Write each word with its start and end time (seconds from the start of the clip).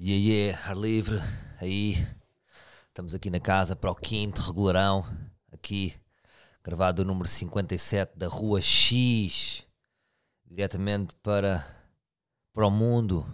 E 0.00 0.12
aí, 0.12 0.50
ar 0.52 0.76
livre, 0.76 1.16
aí, 1.60 1.94
estamos 2.86 3.16
aqui 3.16 3.30
na 3.30 3.40
casa 3.40 3.74
para 3.74 3.90
o 3.90 3.96
quinto 3.96 4.40
regularão, 4.40 5.04
aqui, 5.50 5.92
gravado 6.62 7.02
o 7.02 7.04
número 7.04 7.26
57 7.26 8.16
da 8.16 8.28
Rua 8.28 8.60
X, 8.60 9.66
diretamente 10.46 11.16
para, 11.16 11.66
para 12.52 12.64
o 12.64 12.70
mundo. 12.70 13.26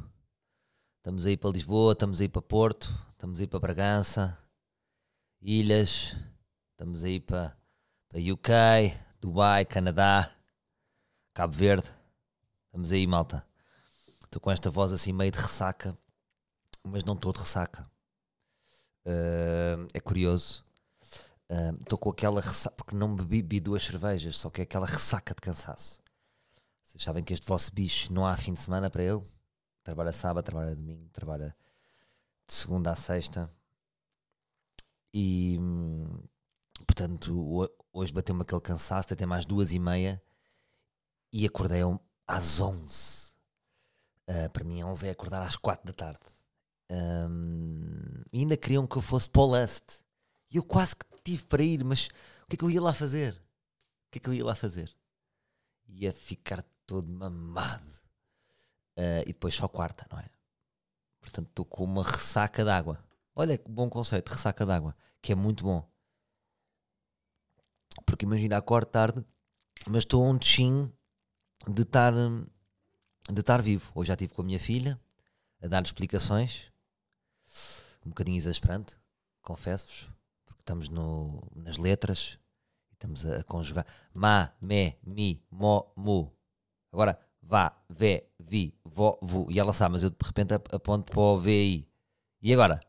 Estamos 0.96 1.26
aí 1.26 1.36
para 1.36 1.50
Lisboa, 1.50 1.92
estamos 1.92 2.22
aí 2.22 2.30
para 2.30 2.40
Porto, 2.40 2.88
estamos 3.12 3.40
aí 3.40 3.46
para 3.46 3.60
Bragança, 3.60 4.38
Ilhas, 5.42 6.16
estamos 6.70 7.04
aí 7.04 7.20
para, 7.20 7.54
para 8.08 8.18
UK, 8.18 8.98
Dubai, 9.20 9.66
Canadá, 9.66 10.34
Cabo 11.34 11.52
Verde, 11.52 11.90
estamos 12.64 12.90
aí, 12.90 13.06
malta. 13.06 13.46
Estou 14.22 14.40
com 14.40 14.50
esta 14.50 14.70
voz 14.70 14.94
assim 14.94 15.12
meio 15.12 15.30
de 15.30 15.38
ressaca 15.38 15.94
mas 16.84 17.04
não 17.04 17.14
estou 17.14 17.32
de 17.32 17.40
ressaca. 17.40 17.90
Uh, 19.06 19.86
é 19.92 20.00
curioso. 20.00 20.64
Estou 21.80 21.96
uh, 21.96 22.00
com 22.00 22.10
aquela 22.10 22.40
ressaca, 22.40 22.74
porque 22.76 22.96
não 22.96 23.14
bebi, 23.14 23.42
bebi 23.42 23.60
duas 23.60 23.84
cervejas, 23.84 24.36
só 24.38 24.50
que 24.50 24.60
é 24.60 24.64
aquela 24.64 24.86
ressaca 24.86 25.34
de 25.34 25.40
cansaço. 25.40 26.00
Vocês 26.82 27.02
sabem 27.02 27.24
que 27.24 27.32
este 27.32 27.46
vosso 27.46 27.72
bicho 27.72 28.12
não 28.12 28.26
há 28.26 28.36
fim 28.36 28.54
de 28.54 28.60
semana 28.60 28.88
para 28.88 29.02
ele. 29.02 29.22
Trabalha 29.82 30.12
sábado, 30.12 30.44
trabalha 30.44 30.74
domingo, 30.74 31.08
trabalha 31.10 31.54
de 32.46 32.54
segunda 32.54 32.90
a 32.90 32.94
sexta. 32.94 33.50
E 35.12 35.58
portanto, 36.86 37.68
hoje 37.92 38.12
bateu-me 38.12 38.42
aquele 38.42 38.60
cansaço, 38.60 39.12
até 39.12 39.26
mais 39.26 39.44
duas 39.44 39.72
e 39.72 39.78
meia 39.78 40.22
e 41.32 41.46
acordei 41.46 41.82
às 42.26 42.60
onze. 42.60 43.34
Uh, 44.28 44.50
para 44.52 44.64
mim, 44.64 44.82
onze 44.82 45.06
é 45.06 45.10
acordar 45.10 45.42
às 45.42 45.56
quatro 45.56 45.86
da 45.86 45.92
tarde. 45.92 46.33
Um, 46.90 48.22
ainda 48.32 48.56
queriam 48.56 48.86
que 48.86 48.96
eu 48.96 49.02
fosse 49.02 49.28
para 49.28 49.42
o 49.42 49.46
Lust. 49.46 50.02
E 50.50 50.56
eu 50.56 50.62
quase 50.62 50.94
que 50.96 51.04
tive 51.22 51.44
para 51.44 51.62
ir, 51.62 51.84
mas 51.84 52.08
o 52.42 52.46
que 52.48 52.54
é 52.54 52.56
que 52.56 52.64
eu 52.64 52.70
ia 52.70 52.82
lá 52.82 52.92
fazer? 52.92 53.32
O 53.32 54.10
que 54.12 54.18
é 54.18 54.20
que 54.20 54.28
eu 54.28 54.34
ia 54.34 54.44
lá 54.44 54.54
fazer? 54.54 54.94
Ia 55.88 56.12
ficar 56.12 56.62
todo 56.86 57.08
mamado. 57.08 57.90
Uh, 58.96 59.22
e 59.22 59.32
depois 59.32 59.54
só 59.54 59.66
quarta, 59.66 60.06
não 60.10 60.18
é? 60.18 60.28
Portanto, 61.20 61.48
estou 61.48 61.64
com 61.64 61.84
uma 61.84 62.04
ressaca 62.04 62.64
d'água. 62.64 63.02
Olha 63.34 63.58
que 63.58 63.68
bom 63.68 63.88
conceito, 63.88 64.28
ressaca 64.28 64.64
d'água, 64.64 64.94
que 65.20 65.32
é 65.32 65.34
muito 65.34 65.64
bom. 65.64 65.88
Porque 68.06 68.24
imagina, 68.24 68.56
acordo 68.56 68.86
tarde, 68.86 69.24
mas 69.86 70.02
estou 70.02 70.24
a 70.24 70.28
um 70.28 70.38
tchinho 70.38 70.92
de 71.66 71.82
estar 71.82 72.12
de 72.12 73.40
estar 73.40 73.62
vivo. 73.62 73.90
Hoje 73.94 74.08
já 74.08 74.14
estive 74.14 74.34
com 74.34 74.42
a 74.42 74.44
minha 74.44 74.60
filha 74.60 75.00
a 75.62 75.66
dar 75.66 75.82
explicações 75.82 76.70
um 78.04 78.10
bocadinho 78.10 78.36
exasperante, 78.36 78.96
confesso-vos, 79.42 80.08
porque 80.44 80.62
estamos 80.62 80.88
no, 80.88 81.40
nas 81.54 81.76
letras 81.76 82.38
e 82.90 82.94
estamos 82.94 83.26
a, 83.26 83.36
a, 83.36 83.44
conjugar 83.44 83.86
ma, 84.12 84.52
me, 84.60 84.96
mi, 85.02 85.42
mo, 85.50 85.92
mu. 85.96 86.32
Agora, 86.92 87.18
vá, 87.42 87.76
vé, 87.88 88.28
vi, 88.38 88.74
vo, 88.84 89.18
vu. 89.22 89.50
E 89.50 89.58
ela 89.58 89.72
sabe, 89.72 89.92
mas 89.92 90.02
eu 90.02 90.10
de 90.10 90.16
repente 90.22 90.54
aponto 90.54 91.12
para 91.12 91.20
o 91.20 91.38
VI. 91.38 91.88
E 92.40 92.52
agora? 92.52 92.80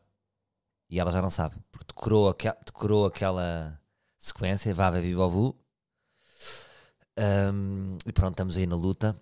E 0.88 1.00
ela 1.00 1.10
já 1.10 1.20
não 1.20 1.30
sabe, 1.30 1.56
porque 1.70 1.86
decorou, 1.88 2.28
aqua, 2.28 2.56
decorou 2.64 3.06
aquela 3.06 3.80
sequência, 4.18 4.72
vá, 4.72 4.90
vé, 4.90 5.00
vi, 5.00 5.14
vo, 5.14 5.28
vu. 5.28 5.56
Um, 7.18 7.96
e 8.06 8.12
pronto, 8.12 8.32
estamos 8.34 8.56
aí 8.56 8.66
na 8.66 8.76
luta. 8.76 9.16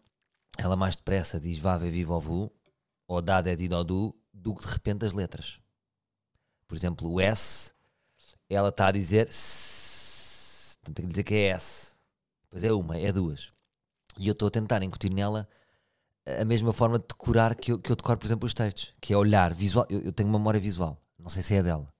Ela 0.58 0.76
mais 0.76 0.96
depressa 0.96 1.40
diz 1.40 1.58
vá, 1.58 1.76
vé, 1.76 1.88
vi, 1.88 2.04
vo, 2.04 2.20
vu. 2.20 2.52
Ou 3.06 3.22
dá, 3.22 3.40
dé, 3.40 3.54
di, 3.56 3.68
do, 3.68 3.84
do, 3.84 4.16
do 4.32 4.54
que 4.54 4.66
de 4.66 4.72
repente 4.72 5.04
as 5.06 5.12
letras. 5.12 5.63
Por 6.66 6.76
exemplo, 6.76 7.10
o 7.10 7.20
S, 7.20 7.72
ela 8.48 8.68
está 8.68 8.88
a 8.88 8.92
dizer 8.92 9.28
S, 9.28 10.76
tem 10.92 11.06
que 11.06 11.12
dizer 11.12 11.24
que 11.24 11.34
é 11.34 11.48
S. 11.48 11.94
Pois 12.50 12.64
é 12.64 12.72
uma, 12.72 12.96
é 12.98 13.12
duas. 13.12 13.52
E 14.18 14.28
eu 14.28 14.32
estou 14.32 14.48
a 14.48 14.50
tentar 14.50 14.82
incutir 14.82 15.10
nela 15.10 15.48
a 16.26 16.44
mesma 16.44 16.72
forma 16.72 16.98
de 16.98 17.06
decorar 17.06 17.54
que 17.54 17.72
eu, 17.72 17.78
que 17.78 17.90
eu 17.90 17.96
decoro, 17.96 18.18
por 18.18 18.26
exemplo, 18.26 18.46
os 18.46 18.54
textos, 18.54 18.94
que 19.00 19.12
é 19.12 19.16
olhar 19.16 19.52
visual. 19.52 19.86
Eu, 19.90 20.00
eu 20.02 20.12
tenho 20.12 20.30
memória 20.30 20.60
visual, 20.60 21.00
não 21.18 21.28
sei 21.28 21.42
se 21.42 21.54
é 21.54 21.62
dela. 21.62 21.92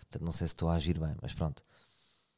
Portanto, 0.00 0.24
não 0.24 0.32
sei 0.32 0.46
se 0.46 0.54
estou 0.54 0.70
a 0.70 0.74
agir 0.74 0.98
bem, 0.98 1.14
mas 1.20 1.34
pronto. 1.34 1.62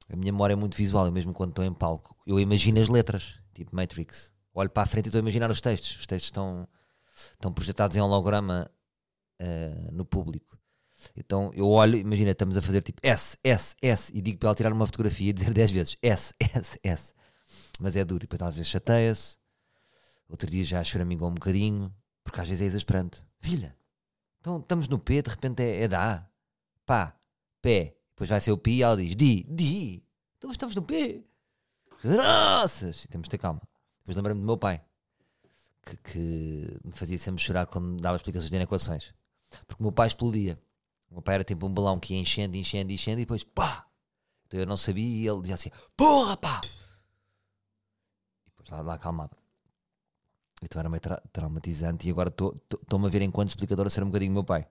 A 0.08 0.16
minha 0.16 0.32
memória 0.32 0.54
é 0.54 0.56
muito 0.56 0.76
visual, 0.76 1.06
eu 1.06 1.12
mesmo 1.12 1.32
quando 1.32 1.50
estou 1.50 1.64
em 1.64 1.72
palco, 1.72 2.16
eu 2.26 2.40
imagino 2.40 2.80
as 2.80 2.88
letras, 2.88 3.36
tipo 3.54 3.74
Matrix. 3.76 4.32
Olho 4.52 4.68
para 4.68 4.82
a 4.82 4.86
frente 4.86 5.06
e 5.06 5.08
estou 5.08 5.20
a 5.20 5.22
imaginar 5.22 5.50
os 5.50 5.60
textos. 5.60 6.00
Os 6.00 6.06
textos 6.06 6.26
estão, 6.26 6.68
estão 7.32 7.52
projetados 7.52 7.96
em 7.96 8.00
holograma 8.00 8.68
uh, 9.40 9.92
no 9.92 10.04
público. 10.04 10.58
Então 11.16 11.50
eu 11.54 11.68
olho, 11.68 11.96
imagina, 11.96 12.30
estamos 12.30 12.56
a 12.56 12.62
fazer 12.62 12.82
tipo 12.82 13.00
S, 13.02 13.36
S, 13.42 13.74
S, 13.80 14.12
e 14.14 14.20
digo 14.20 14.38
para 14.38 14.48
ela 14.48 14.54
tirar 14.54 14.72
uma 14.72 14.86
fotografia 14.86 15.30
e 15.30 15.32
dizer 15.32 15.52
10 15.54 15.70
vezes 15.70 15.96
S, 16.02 16.34
S, 16.38 16.78
S. 16.82 17.14
Mas 17.78 17.96
é 17.96 18.04
duro, 18.04 18.24
e 18.24 18.26
depois 18.26 18.42
às 18.42 18.54
vezes 18.54 18.70
chateia-se. 18.70 19.38
Outro 20.28 20.48
dia 20.48 20.62
já 20.64 20.84
choramingou 20.84 21.28
um 21.28 21.34
bocadinho, 21.34 21.92
porque 22.22 22.40
às 22.40 22.48
vezes 22.48 22.62
é 22.62 22.66
exasperante. 22.66 23.22
Filha, 23.40 23.76
então 24.40 24.58
estamos 24.58 24.88
no 24.88 24.98
P, 24.98 25.22
de 25.22 25.30
repente 25.30 25.62
é, 25.62 25.82
é 25.82 25.88
da. 25.88 26.28
Pá, 26.86 27.16
pé. 27.60 27.96
Depois 28.10 28.28
vai 28.28 28.40
ser 28.40 28.52
o 28.52 28.58
Pi 28.58 28.72
e 28.72 28.82
ela 28.82 28.96
diz 28.96 29.16
Di, 29.16 29.44
Di. 29.48 30.04
Então 30.38 30.50
estamos 30.50 30.74
no 30.74 30.82
P. 30.82 31.24
Graças! 32.02 33.04
E 33.04 33.08
temos 33.08 33.26
de 33.26 33.30
ter 33.30 33.38
calma. 33.38 33.60
Depois 34.00 34.16
lembrei-me 34.16 34.40
do 34.40 34.46
meu 34.46 34.56
pai, 34.56 34.82
que, 35.84 35.96
que 35.98 36.80
me 36.84 36.92
fazia 36.92 37.18
sempre 37.18 37.42
chorar 37.42 37.66
quando 37.66 38.00
dava 38.00 38.16
explicações 38.16 38.50
de 38.50 38.56
equações. 38.56 39.14
Porque 39.66 39.82
o 39.82 39.84
meu 39.84 39.92
pai 39.92 40.08
explodia. 40.08 40.56
O 41.10 41.14
meu 41.14 41.22
pai 41.22 41.36
era 41.36 41.44
tipo 41.44 41.66
um 41.66 41.74
balão 41.74 41.98
que 41.98 42.14
ia 42.14 42.20
enchendo, 42.20 42.56
enchendo, 42.56 42.92
enchendo 42.92 43.20
e 43.20 43.24
depois 43.24 43.42
pá! 43.42 43.86
Então 44.46 44.60
eu 44.60 44.66
não 44.66 44.76
sabia 44.76 45.04
e 45.04 45.26
ele 45.26 45.40
dizia 45.40 45.56
assim: 45.56 45.70
porra 45.96 46.36
pá! 46.36 46.60
E 48.46 48.50
depois 48.50 48.70
lá, 48.70 48.80
lá 48.80 48.94
acalmava. 48.94 49.36
Então 50.62 50.78
era 50.78 50.88
meio 50.88 51.00
tra 51.00 51.20
traumatizante 51.32 52.06
e 52.06 52.10
agora 52.10 52.28
estou-me 52.28 53.06
a 53.06 53.10
ver 53.10 53.22
enquanto 53.22 53.48
explicador 53.48 53.86
a 53.86 53.90
ser 53.90 54.02
um 54.02 54.06
bocadinho 54.06 54.32
meu 54.32 54.44
pai. 54.44 54.68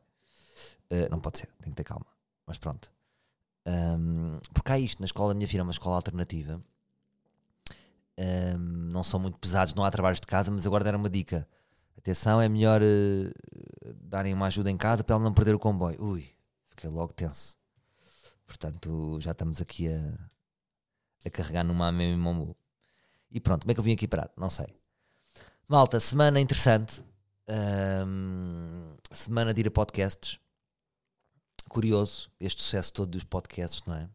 Uh, 0.91 1.09
não 1.11 1.19
pode 1.19 1.39
ser, 1.39 1.47
tem 1.61 1.71
que 1.71 1.77
ter 1.77 1.83
calma. 1.83 2.05
Mas 2.45 2.57
pronto. 2.57 2.91
Um, 3.65 4.39
porque 4.53 4.71
há 4.71 4.79
isto 4.79 4.99
na 4.99 5.05
escola, 5.05 5.31
a 5.31 5.35
minha 5.35 5.47
filha 5.47 5.61
é 5.61 5.63
uma 5.63 5.71
escola 5.71 5.95
alternativa. 5.97 6.63
Um, 8.17 8.57
não 8.57 9.03
são 9.03 9.19
muito 9.19 9.37
pesados, 9.37 9.73
não 9.73 9.83
há 9.83 9.91
trabalhos 9.91 10.19
de 10.19 10.27
casa, 10.27 10.51
mas 10.51 10.65
agora 10.65 10.83
deram 10.83 10.99
uma 10.99 11.09
dica 11.09 11.47
Atenção, 11.99 12.41
é 12.41 12.47
melhor 12.47 12.81
uh, 12.81 13.31
darem 14.09 14.33
uma 14.33 14.47
ajuda 14.47 14.71
em 14.71 14.77
casa 14.77 15.03
para 15.03 15.15
ela 15.15 15.23
não 15.23 15.33
perder 15.33 15.53
o 15.55 15.59
comboio. 15.59 16.03
Ui, 16.03 16.35
fiquei 16.69 16.89
logo 16.89 17.13
tenso. 17.13 17.57
Portanto, 18.45 19.19
já 19.21 19.31
estamos 19.31 19.61
aqui 19.61 19.87
a, 19.87 20.29
a 21.25 21.29
carregar 21.29 21.63
numa 21.63 21.91
mesmo 21.91 22.57
E 23.31 23.39
pronto, 23.39 23.61
como 23.61 23.71
é 23.71 23.73
que 23.73 23.79
eu 23.79 23.83
vim 23.83 23.93
aqui 23.93 24.07
parar? 24.07 24.31
Não 24.35 24.49
sei. 24.49 24.67
Malta, 25.67 25.99
semana 25.99 26.39
interessante. 26.39 27.03
Um, 27.47 28.95
semana 29.11 29.53
de 29.53 29.61
ir 29.61 29.67
a 29.67 29.71
podcasts. 29.71 30.39
Curioso 31.69 32.31
este 32.39 32.63
sucesso 32.63 32.91
todo 32.91 33.11
dos 33.11 33.23
podcasts, 33.23 33.85
não 33.85 33.95
é? 33.95 34.09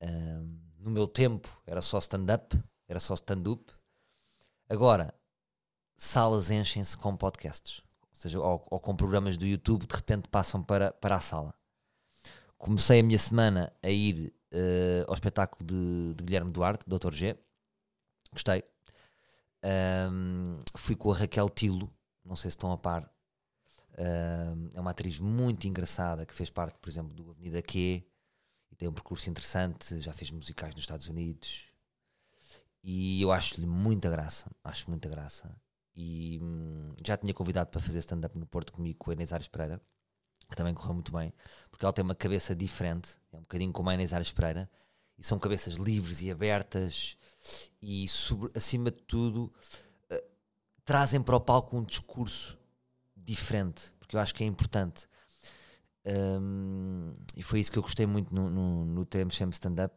Um, 0.00 0.60
no 0.78 0.90
meu 0.90 1.08
tempo 1.08 1.48
era 1.66 1.82
só 1.82 1.98
stand-up, 1.98 2.56
era 2.88 3.00
só 3.00 3.14
stand-up. 3.14 3.72
Agora 4.68 5.12
salas 5.96 6.50
enchem-se 6.50 6.96
com 6.96 7.16
podcasts, 7.16 7.82
seja, 8.22 8.40
ou, 8.40 8.64
ou, 8.70 8.80
com 8.80 8.94
programas 8.94 9.36
do 9.36 9.46
YouTube, 9.46 9.86
de 9.86 9.94
repente 9.94 10.28
passam 10.28 10.62
para, 10.62 10.92
para 10.92 11.16
a 11.16 11.20
sala. 11.20 11.54
Comecei 12.56 13.00
a 13.00 13.02
minha 13.02 13.18
semana 13.18 13.72
a 13.82 13.90
ir 13.90 14.32
uh, 14.52 15.04
ao 15.08 15.14
espetáculo 15.14 15.64
de, 15.66 16.14
de, 16.14 16.24
Guilherme 16.24 16.52
Duarte, 16.52 16.88
Dr. 16.88 17.12
G. 17.12 17.36
Gostei. 18.32 18.62
Um, 20.10 20.58
fui 20.76 20.94
com 20.94 21.12
a 21.12 21.16
Raquel 21.16 21.48
Tilo, 21.50 21.92
não 22.24 22.36
sei 22.36 22.50
se 22.50 22.56
estão 22.56 22.72
a 22.72 22.78
par. 22.78 23.10
Um, 23.98 24.70
é 24.74 24.80
uma 24.80 24.92
atriz 24.92 25.18
muito 25.18 25.66
engraçada 25.66 26.24
que 26.24 26.34
fez 26.34 26.48
parte, 26.48 26.78
por 26.78 26.88
exemplo, 26.88 27.12
do 27.12 27.30
Avenida 27.30 27.60
Q 27.60 28.04
e 28.70 28.76
tem 28.76 28.88
um 28.88 28.92
percurso 28.92 29.28
interessante. 29.28 30.00
Já 30.00 30.12
fez 30.12 30.30
musicais 30.30 30.74
nos 30.74 30.84
Estados 30.84 31.08
Unidos 31.08 31.66
e 32.82 33.20
eu 33.20 33.32
acho-lhe 33.32 33.66
muita 33.66 34.08
graça. 34.08 34.50
Acho 34.62 34.88
muita 34.88 35.08
graça 35.08 35.54
e 35.94 36.38
hum, 36.42 36.94
já 37.04 37.16
tinha 37.16 37.34
convidado 37.34 37.70
para 37.70 37.80
fazer 37.80 37.98
stand-up 38.00 38.36
no 38.38 38.46
Porto 38.46 38.72
comigo 38.72 38.98
com 38.98 39.10
a 39.10 39.14
Inês 39.14 39.32
Ares 39.32 39.48
Pereira, 39.48 39.80
que 40.48 40.56
também 40.56 40.74
correu 40.74 40.94
muito 40.94 41.12
bem, 41.12 41.32
porque 41.70 41.84
ela 41.84 41.92
tem 41.92 42.02
uma 42.02 42.14
cabeça 42.14 42.54
diferente, 42.54 43.16
é 43.32 43.36
um 43.36 43.40
bocadinho 43.40 43.72
como 43.72 43.90
a 43.90 43.94
Inês 43.94 44.12
Ares 44.12 44.32
Pereira, 44.32 44.70
e 45.18 45.24
são 45.24 45.38
cabeças 45.38 45.74
livres 45.74 46.22
e 46.22 46.30
abertas, 46.30 47.16
e 47.80 48.08
sobre, 48.08 48.50
acima 48.54 48.90
de 48.90 49.02
tudo 49.02 49.52
uh, 50.10 50.22
trazem 50.84 51.22
para 51.22 51.36
o 51.36 51.40
palco 51.40 51.76
um 51.76 51.82
discurso 51.82 52.58
diferente, 53.16 53.92
porque 53.98 54.16
eu 54.16 54.20
acho 54.20 54.34
que 54.34 54.44
é 54.44 54.46
importante. 54.46 55.08
Um, 56.04 57.14
e 57.36 57.42
foi 57.42 57.60
isso 57.60 57.70
que 57.70 57.78
eu 57.78 57.82
gostei 57.82 58.06
muito 58.06 58.34
no, 58.34 58.50
no, 58.50 58.84
no 58.84 59.06
Teremos 59.06 59.36
Sempre 59.36 59.54
Stand-up, 59.54 59.94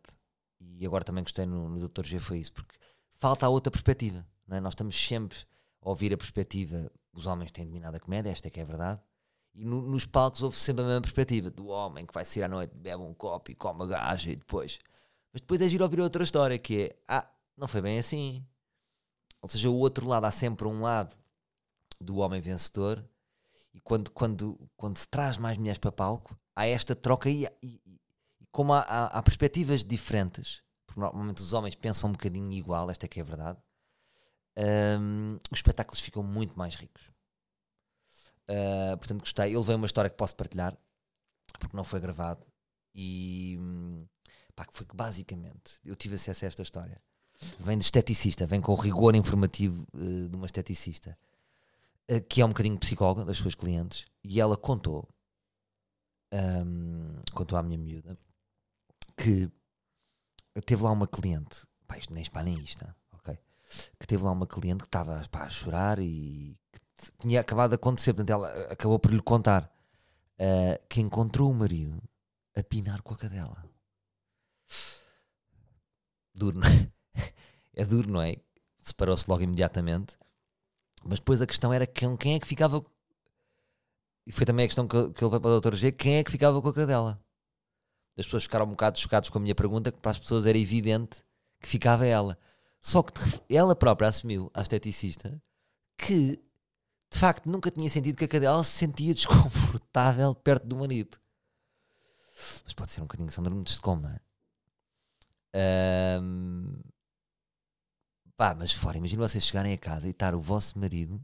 e 0.60 0.86
agora 0.86 1.04
também 1.04 1.24
gostei 1.24 1.46
no, 1.46 1.70
no 1.70 1.88
Dr. 1.88 2.04
G, 2.04 2.20
foi 2.20 2.40
isso, 2.40 2.54
porque 2.54 2.76
falta 3.18 3.46
a 3.46 3.50
outra 3.50 3.72
perspectiva. 3.72 4.26
Não 4.48 4.58
é? 4.58 4.60
Nós 4.60 4.74
estamos 4.74 4.96
sempre 4.96 5.38
ouvir 5.90 6.14
a 6.14 6.18
perspectiva, 6.18 6.92
os 7.14 7.26
homens 7.28 7.52
têm 7.52 7.66
dominado 7.66 7.96
a 7.98 8.00
comédia, 8.00 8.30
esta 8.32 8.48
é 8.48 8.52
que 8.52 8.60
é 8.60 8.64
a 8.64 8.66
verdade, 8.66 9.02
E 9.58 9.64
no- 9.64 9.82
nos 9.82 10.06
palcos 10.06 10.44
houve 10.44 10.58
sempre 10.58 10.84
a 10.84 10.86
mesma 10.86 11.00
perspectiva 11.02 11.50
do 11.50 11.68
homem 11.68 12.06
que 12.06 12.14
vai 12.14 12.26
sair 12.26 12.44
à 12.44 12.48
noite, 12.50 12.76
bebe 12.76 13.02
um 13.02 13.14
copo 13.14 13.52
e 13.52 13.56
come 13.56 13.84
a 13.84 13.88
gaja 13.88 14.30
e 14.30 14.36
depois. 14.36 14.80
Mas 15.32 15.42
depois 15.42 15.62
é 15.62 15.70
giro 15.70 15.86
ouvir 15.86 16.02
outra 16.02 16.26
história 16.26 16.60
que 16.60 16.84
é: 16.88 16.96
ah, 17.08 17.26
não 17.56 17.66
foi 17.66 17.82
bem 17.82 17.98
assim. 17.98 18.46
Ou 19.42 19.48
seja, 19.48 19.70
o 19.70 19.78
outro 19.78 20.06
lado, 20.08 20.26
há 20.26 20.32
sempre 20.32 20.68
um 20.68 20.82
lado 20.82 21.16
do 22.02 22.18
homem 22.18 22.42
vencedor 22.42 23.02
e 23.74 23.80
quando, 23.80 24.12
quando, 24.12 24.70
quando 24.76 24.98
se 24.98 25.08
traz 25.08 25.38
mais 25.38 25.58
mulheres 25.58 25.80
para 25.80 25.92
palco, 25.92 26.38
há 26.56 26.68
esta 26.68 26.94
troca 26.96 27.30
e, 27.30 27.46
e- 27.64 27.80
e 27.86 28.02
como 28.52 28.74
há, 28.74 28.80
há- 28.82 29.08
há 29.08 29.24
perspectivas 29.24 29.84
diferentes, 29.86 30.62
porque 30.86 31.00
normalmente 31.00 31.42
os 31.42 31.54
homens 31.54 31.76
pensam 31.76 32.10
um 32.10 32.14
bocadinho 32.14 32.52
igual, 32.52 32.90
esta 32.90 33.06
é 33.06 33.10
que 33.10 33.20
é 33.20 33.24
a 33.24 33.26
verdade, 33.26 33.60
hum, 34.58 35.38
os 35.52 35.60
espetáculos 35.60 36.02
ficam 36.02 36.24
muito 36.24 36.58
mais 36.58 36.76
ricos. 36.76 37.04
Uh, 38.50 38.98
portanto, 38.98 39.22
gostei. 39.22 39.56
Eu 39.56 39.60
levei 39.62 39.76
uma 39.76 39.86
história 39.86 40.10
que 40.10 40.18
posso 40.18 40.36
partilhar, 40.36 40.78
porque 41.60 41.76
não 41.76 41.84
foi 41.84 42.00
gravado, 42.00 42.44
e 42.94 43.58
hum, 43.60 44.06
pá, 44.56 44.66
foi 44.72 44.86
que 44.86 44.96
basicamente 44.96 45.80
eu 45.84 45.96
tive 45.96 46.16
acesso 46.16 46.46
a 46.46 46.48
esta 46.48 46.62
história. 46.62 47.02
Vem 47.60 47.78
de 47.78 47.84
esteticista, 47.84 48.46
vem 48.46 48.62
com 48.62 48.72
o 48.72 48.76
rigor 48.76 49.16
informativo 49.16 49.86
uh, 49.94 50.30
de 50.30 50.36
uma 50.36 50.46
esteticista, 50.46 51.18
uh, 52.10 52.22
que 52.30 52.42
é 52.42 52.46
um 52.46 52.50
bocadinho 52.50 52.80
psicóloga 52.80 53.26
das 53.26 53.38
suas 53.38 53.56
clientes, 53.56 54.06
e 54.24 54.40
ela 54.40 54.56
contou, 54.56 55.08
hum, 56.34 57.16
contou 57.34 57.58
à 57.58 57.64
minha 57.64 57.78
miúda, 57.78 58.18
que 59.18 59.50
teve 60.66 60.84
lá 60.84 60.92
uma 60.92 61.08
cliente, 61.08 61.64
pá, 61.88 61.98
isto 61.98 62.14
nem 62.14 62.24
espalhem 62.24 62.58
isto, 62.60 62.86
ok? 62.86 62.94
Que 64.00 64.08
teve 64.08 64.24
lá 64.24 64.32
uma 64.32 64.48
cliente 64.48 64.84
que 64.84 64.88
estava 64.88 65.22
a 65.32 65.50
chorar 65.50 66.00
e 66.00 66.58
que 66.72 67.12
tinha 67.18 67.42
acabado 67.42 67.72
de 67.72 67.76
acontecer, 67.76 68.14
portanto 68.14 68.30
ela 68.30 68.48
uh, 68.48 68.72
acabou 68.72 69.00
por 69.00 69.12
lhe 69.12 69.22
contar 69.22 69.72
uh, 70.40 70.88
que 70.88 71.02
encontrou 71.02 71.52
o 71.52 71.54
marido 71.54 72.02
a 72.56 72.64
pinar 72.64 73.02
com 73.02 73.14
a 73.14 73.18
cadela. 73.18 73.64
Duro, 76.34 76.60
não 76.60 76.68
é? 76.68 76.92
É 77.78 77.84
duro, 77.84 78.10
não 78.10 78.22
é? 78.22 78.38
Separou-se 78.80 79.30
logo 79.30 79.44
imediatamente. 79.44 80.18
Mas 81.04 81.20
depois 81.20 81.42
a 81.42 81.48
questão 81.48 81.74
era 81.74 81.86
quem, 81.86 82.16
quem 82.16 82.36
é 82.36 82.40
que 82.40 82.48
ficava. 82.48 82.82
E 84.26 84.32
foi 84.32 84.46
também 84.46 84.66
a 84.66 84.68
questão 84.68 84.88
que 84.88 84.96
ele 84.98 85.30
veio 85.30 85.42
para 85.42 85.52
o 85.52 85.60
Dr. 85.60 85.76
G: 85.76 85.92
quem 85.92 86.16
é 86.16 86.24
que 86.24 86.32
ficava 86.32 86.62
com 86.62 86.70
a 86.70 86.74
cadela? 86.74 87.22
As 88.18 88.26
pessoas 88.26 88.44
ficaram 88.44 88.66
um 88.66 88.70
bocado 88.70 88.98
chocadas 88.98 89.30
com 89.30 89.38
a 89.38 89.42
minha 89.42 89.54
pergunta, 89.54 89.92
que 89.92 90.00
para 90.00 90.12
as 90.12 90.20
pessoas 90.20 90.46
era 90.46 90.58
evidente 90.58 91.22
que 91.60 91.68
ficava 91.68 92.06
ela. 92.06 92.38
Só 92.86 93.02
que 93.02 93.20
ela 93.50 93.76
própria 93.76 94.10
assumiu, 94.10 94.52
a 94.54 94.62
esteticista, 94.62 95.42
que 95.98 96.40
de 97.12 97.18
facto 97.18 97.50
nunca 97.50 97.72
tinha 97.72 97.90
sentido 97.90 98.16
que 98.16 98.26
a 98.26 98.28
cadela 98.28 98.64
se 98.64 98.78
sentia 98.78 99.12
desconfortável 99.16 100.36
perto 100.36 100.68
do 100.68 100.76
marido. 100.76 101.18
Mas 102.64 102.76
pode 102.76 102.92
ser 102.92 103.02
um 103.02 103.06
bocadinho 103.06 103.32
síndrome 103.32 103.64
de 103.64 103.72
Estocolmo, 103.72 104.04
não 104.04 104.12
é? 104.12 104.20
Ahm, 105.56 106.80
Pá, 108.38 108.54
mas 108.54 108.72
fora, 108.72 109.00
imagina 109.00 109.28
vocês 109.28 109.44
chegarem 109.44 109.74
a 109.74 109.80
casa 109.80 110.06
e 110.06 110.12
estar 110.12 110.36
o 110.36 110.40
vosso 110.40 110.78
marido 110.78 111.20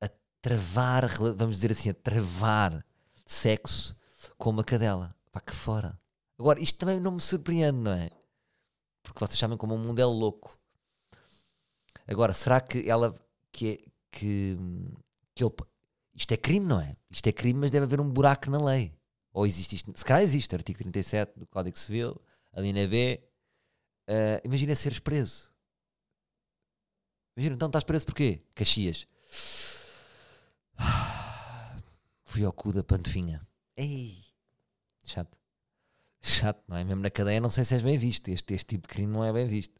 a 0.00 0.08
travar, 0.42 1.06
vamos 1.36 1.54
dizer 1.54 1.70
assim, 1.70 1.90
a 1.90 1.94
travar 1.94 2.84
sexo 3.24 3.96
com 4.36 4.50
uma 4.50 4.64
cadela. 4.64 5.14
Pá, 5.30 5.40
que 5.40 5.54
fora. 5.54 5.96
Agora, 6.36 6.58
isto 6.58 6.80
também 6.80 6.98
não 6.98 7.12
me 7.12 7.20
surpreende, 7.20 7.78
não 7.78 7.92
é? 7.92 8.10
Porque 9.04 9.20
vocês 9.20 9.38
sabem 9.38 9.56
como 9.56 9.76
o 9.76 9.78
mundo 9.78 10.00
é 10.00 10.04
louco. 10.04 10.58
Agora, 12.08 12.32
será 12.34 12.60
que 12.60 12.90
ela, 12.90 13.14
que, 13.52 13.68
é- 13.68 13.90
que, 14.10 14.58
que 15.34 15.44
ele, 15.44 15.52
isto 16.12 16.32
é 16.32 16.36
crime, 16.36 16.66
não 16.66 16.80
é? 16.80 16.96
Isto 17.08 17.28
é 17.28 17.32
crime, 17.32 17.60
mas 17.60 17.70
deve 17.70 17.84
haver 17.84 18.00
um 18.00 18.10
buraco 18.10 18.50
na 18.50 18.60
lei. 18.60 18.92
Ou 19.32 19.46
existe 19.46 19.76
isto? 19.76 19.92
Se 19.96 20.04
calhar 20.04 20.22
existe, 20.22 20.52
artigo 20.54 20.78
37 20.78 21.38
do 21.38 21.46
Código 21.46 21.78
Civil, 21.78 22.20
ali 22.52 22.72
na 22.72 22.86
B, 22.88 23.22
Uh, 24.06 24.36
imagina 24.44 24.74
seres 24.74 24.98
preso. 24.98 25.50
Imagina, 27.34 27.54
então 27.56 27.68
estás 27.68 27.84
preso 27.84 28.04
porquê? 28.04 28.42
Caxias. 28.54 29.06
Fui 32.22 32.44
ao 32.44 32.52
cu 32.52 32.70
da 32.70 32.84
pantofinha. 32.84 33.40
Ei! 33.74 34.22
Chato. 35.02 35.38
Chato, 36.26 36.62
não 36.66 36.76
é? 36.76 36.84
Mesmo 36.84 37.02
na 37.02 37.10
cadeia 37.10 37.40
não 37.40 37.50
sei 37.50 37.64
se 37.64 37.74
és 37.74 37.82
bem 37.82 37.98
visto. 37.98 38.28
Este, 38.28 38.54
este 38.54 38.66
tipo 38.66 38.88
de 38.88 38.94
crime 38.94 39.12
não 39.12 39.22
é 39.22 39.32
bem 39.32 39.46
visto. 39.46 39.78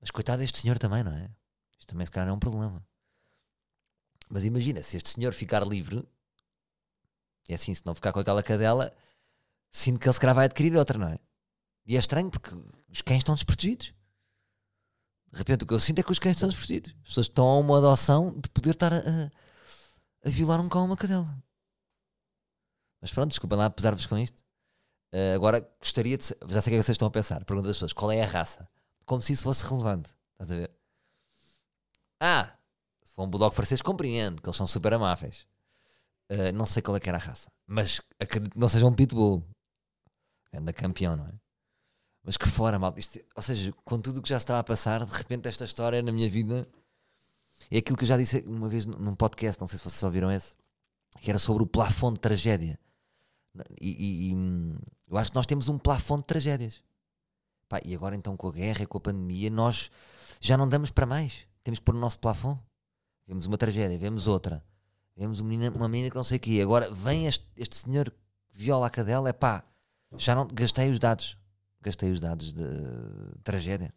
Mas 0.00 0.10
coitado 0.10 0.40
deste 0.40 0.58
senhor 0.58 0.78
também, 0.78 1.02
não 1.04 1.12
é? 1.12 1.30
Isto 1.78 1.88
também 1.88 2.06
se 2.06 2.10
calhar 2.12 2.28
é 2.28 2.32
um 2.32 2.38
problema. 2.38 2.82
Mas 4.30 4.44
imagina, 4.44 4.82
se 4.82 4.96
este 4.96 5.10
senhor 5.10 5.32
ficar 5.32 5.66
livre, 5.66 6.06
é 7.48 7.54
assim, 7.54 7.74
se 7.74 7.84
não 7.84 7.94
ficar 7.94 8.12
com 8.12 8.20
aquela 8.20 8.42
cadela, 8.42 8.94
sinto 9.70 9.98
que 10.00 10.06
ele 10.06 10.12
se 10.12 10.20
calhar 10.20 10.34
vai 10.34 10.46
adquirir 10.46 10.74
outra, 10.76 10.98
não 10.98 11.08
é? 11.08 11.18
E 11.86 11.96
é 11.96 11.98
estranho 11.98 12.30
porque 12.30 12.50
os 12.88 13.02
cães 13.02 13.18
estão 13.18 13.34
desprotegidos. 13.34 13.92
De 15.32 15.38
repente 15.38 15.64
o 15.64 15.66
que 15.66 15.74
eu 15.74 15.78
sinto 15.78 15.98
é 15.98 16.02
que 16.02 16.12
os 16.12 16.18
cães 16.18 16.36
estão 16.36 16.48
desprotegidos. 16.48 16.94
As 17.02 17.08
pessoas 17.08 17.26
estão 17.26 17.46
a 17.46 17.58
uma 17.58 17.78
adoção 17.78 18.38
de 18.38 18.48
poder 18.50 18.70
estar 18.70 18.92
a, 18.92 18.98
a- 18.98 19.30
violar 20.30 20.60
um 20.60 20.68
cão 20.68 20.82
ou 20.82 20.86
uma 20.86 20.96
cadela. 20.96 21.42
Mas 23.00 23.12
pronto, 23.12 23.30
desculpem 23.30 23.58
lá 23.58 23.66
apesar-vos 23.66 24.06
com 24.06 24.16
isto. 24.18 24.42
Eh, 25.12 25.34
agora 25.34 25.60
gostaria 25.80 26.16
de. 26.18 26.24
Já 26.24 26.34
sei 26.34 26.38
o 26.38 26.62
que 26.62 26.74
é 26.74 26.78
que 26.78 26.82
vocês 26.82 26.94
estão 26.94 27.08
a 27.08 27.10
pensar. 27.10 27.44
Pergunta 27.44 27.68
das 27.68 27.76
pessoas: 27.76 27.92
qual 27.92 28.12
é 28.12 28.22
a 28.22 28.26
raça? 28.26 28.68
Como 29.06 29.22
se 29.22 29.32
isso 29.32 29.44
fosse 29.44 29.64
relevante. 29.64 30.10
Estás 30.32 30.50
a 30.52 30.56
ver? 30.56 30.70
Ah! 32.20 32.52
Se 33.02 33.12
for 33.14 33.24
um 33.24 33.30
bulldog 33.30 33.54
francês, 33.54 33.80
compreendo 33.82 34.42
que 34.42 34.48
eles 34.48 34.56
são 34.56 34.66
super 34.66 34.92
amáveis. 34.94 35.46
Eh, 36.28 36.52
não 36.52 36.66
sei 36.66 36.82
qual 36.82 36.96
é 36.96 37.00
que 37.00 37.08
era 37.08 37.18
a 37.18 37.20
raça. 37.20 37.50
Mas 37.66 38.00
acredito 38.20 38.52
que 38.52 38.58
não 38.58 38.68
seja 38.68 38.86
um 38.86 38.94
pitbull. 38.94 39.42
Anda 40.52 40.72
campeão, 40.72 41.16
não 41.16 41.26
é? 41.26 41.32
Mas 42.22 42.36
que 42.36 42.48
fora, 42.48 42.78
malta. 42.78 43.00
Isto- 43.00 43.20
ou 43.34 43.42
seja, 43.42 43.72
com 43.84 43.98
tudo 44.00 44.18
o 44.18 44.22
que 44.22 44.28
já 44.28 44.36
estava 44.36 44.58
a 44.60 44.64
passar, 44.64 45.04
de 45.04 45.12
repente 45.12 45.48
esta 45.48 45.64
história 45.64 46.02
na 46.02 46.12
minha 46.12 46.28
vida 46.28 46.68
é 47.70 47.78
aquilo 47.78 47.96
que 47.96 48.04
eu 48.04 48.08
já 48.08 48.16
disse 48.18 48.40
uma 48.46 48.68
vez 48.68 48.84
num 48.84 49.14
podcast, 49.14 49.58
não 49.60 49.66
sei 49.66 49.78
se 49.78 49.84
vocês 49.84 50.02
ouviram 50.02 50.30
esse, 50.30 50.54
que 51.20 51.30
era 51.30 51.38
sobre 51.38 51.62
o 51.62 51.66
plafond 51.66 52.14
de 52.14 52.20
tragédia. 52.20 52.78
E, 53.80 53.88
e- 53.90 54.30
e, 54.30 54.34
hum, 54.34 54.78
eu 55.10 55.16
acho 55.16 55.30
que 55.30 55.36
nós 55.36 55.46
temos 55.46 55.68
um 55.68 55.78
plafond 55.78 56.22
de 56.22 56.26
tragédias. 56.26 56.82
Pá, 57.68 57.80
e 57.84 57.94
agora 57.94 58.16
então 58.16 58.36
com 58.36 58.48
a 58.48 58.52
guerra 58.52 58.82
e 58.82 58.86
com 58.86 58.98
a 58.98 59.00
pandemia, 59.00 59.50
nós 59.50 59.90
já 60.40 60.56
não 60.56 60.68
damos 60.68 60.90
para 60.90 61.06
mais. 61.06 61.46
Temos 61.62 61.78
que 61.78 61.84
pôr 61.84 61.94
o 61.94 61.98
nosso 61.98 62.18
plafond. 62.18 62.58
Vemos 63.26 63.46
uma 63.46 63.58
tragédia, 63.58 63.98
vemos 63.98 64.26
outra. 64.26 64.64
Vemos 65.16 65.40
uma 65.40 65.48
menina, 65.48 65.76
uma 65.76 65.88
menina 65.88 66.10
que 66.10 66.16
não 66.16 66.24
sei 66.24 66.38
o 66.38 66.40
quê. 66.40 66.60
Agora 66.62 66.90
vem 66.90 67.26
este, 67.26 67.46
este 67.56 67.76
senhor 67.76 68.10
que 68.10 68.16
viola 68.58 68.86
a 68.86 68.90
cadela, 68.90 69.28
é 69.28 69.32
pá, 69.32 69.64
já 70.16 70.34
não 70.34 70.46
gastei 70.46 70.90
os 70.90 70.98
dados 70.98 71.36
gastei 71.80 72.10
os 72.10 72.20
dados 72.20 72.52
de 72.52 72.64
tragédia. 73.42 73.92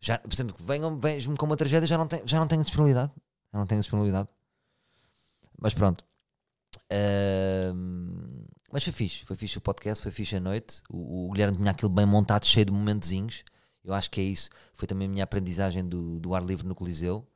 Já, 0.00 0.18
por 0.18 0.32
exemplo, 0.32 0.56
venham, 0.58 0.98
vejam-me 0.98 1.36
com 1.36 1.46
uma 1.46 1.56
tragédia, 1.56 1.86
já 1.86 1.98
não, 1.98 2.06
tenho, 2.06 2.26
já 2.26 2.38
não 2.38 2.46
tenho 2.46 2.62
disponibilidade. 2.62 3.12
Já 3.52 3.58
não 3.58 3.66
tenho 3.66 3.80
disponibilidade. 3.80 4.28
Mas 5.58 5.74
pronto. 5.74 6.04
Ahm, 6.90 8.09
mas 8.72 8.84
foi 8.84 8.92
fixe. 8.92 9.24
Foi 9.24 9.36
fixe 9.36 9.58
o 9.58 9.60
podcast, 9.60 10.02
foi 10.02 10.12
fixe 10.12 10.36
a 10.36 10.40
noite. 10.40 10.82
O, 10.90 11.28
o 11.28 11.32
Guilherme 11.32 11.56
tinha 11.58 11.70
aquilo 11.70 11.90
bem 11.90 12.06
montado, 12.06 12.46
cheio 12.46 12.66
de 12.66 12.72
momentozinhos. 12.72 13.42
Eu 13.84 13.94
acho 13.94 14.10
que 14.10 14.20
é 14.20 14.24
isso. 14.24 14.50
Foi 14.74 14.86
também 14.86 15.08
a 15.08 15.10
minha 15.10 15.24
aprendizagem 15.24 15.86
do, 15.86 16.18
do 16.20 16.34
ar 16.34 16.42
livre 16.44 16.66
no 16.66 16.74
Coliseu. 16.74 17.26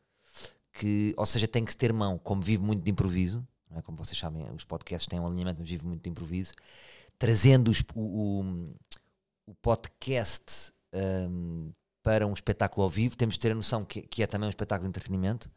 Que, 0.73 1.15
ou 1.17 1.25
seja, 1.27 1.47
tem 1.47 1.65
que 1.65 1.71
se 1.71 1.77
ter 1.77 1.93
mão, 1.93 2.19
como 2.19 2.43
vivo 2.43 2.65
muito 2.65 2.83
de 2.83 2.91
improviso. 2.91 3.47
É? 3.71 3.81
Como 3.83 3.97
vocês 3.97 4.19
sabem, 4.19 4.45
os 4.53 4.65
podcasts 4.65 5.07
têm 5.07 5.21
um 5.21 5.27
alinhamento, 5.27 5.61
mas 5.61 5.69
vivo 5.69 5.87
muito 5.87 6.03
de 6.03 6.11
improviso. 6.11 6.53
Trazendo 7.19 7.71
os- 7.71 7.83
o- 7.95 8.01
o, 8.41 8.75
o 9.47 9.55
podcast 9.57 10.73
hum, 11.31 11.73
para 12.03 12.27
um 12.27 12.33
espetáculo 12.33 12.85
ao 12.85 12.91
vivo, 12.91 13.17
temos 13.17 13.35
de 13.37 13.41
ter 13.41 13.53
a 13.53 13.55
noção 13.55 13.85
que, 13.85 14.03
que 14.03 14.23
é 14.23 14.27
também 14.27 14.47
um 14.47 14.51
espetáculo 14.51 14.87
de 14.87 14.91
entretenimento. 14.91 15.51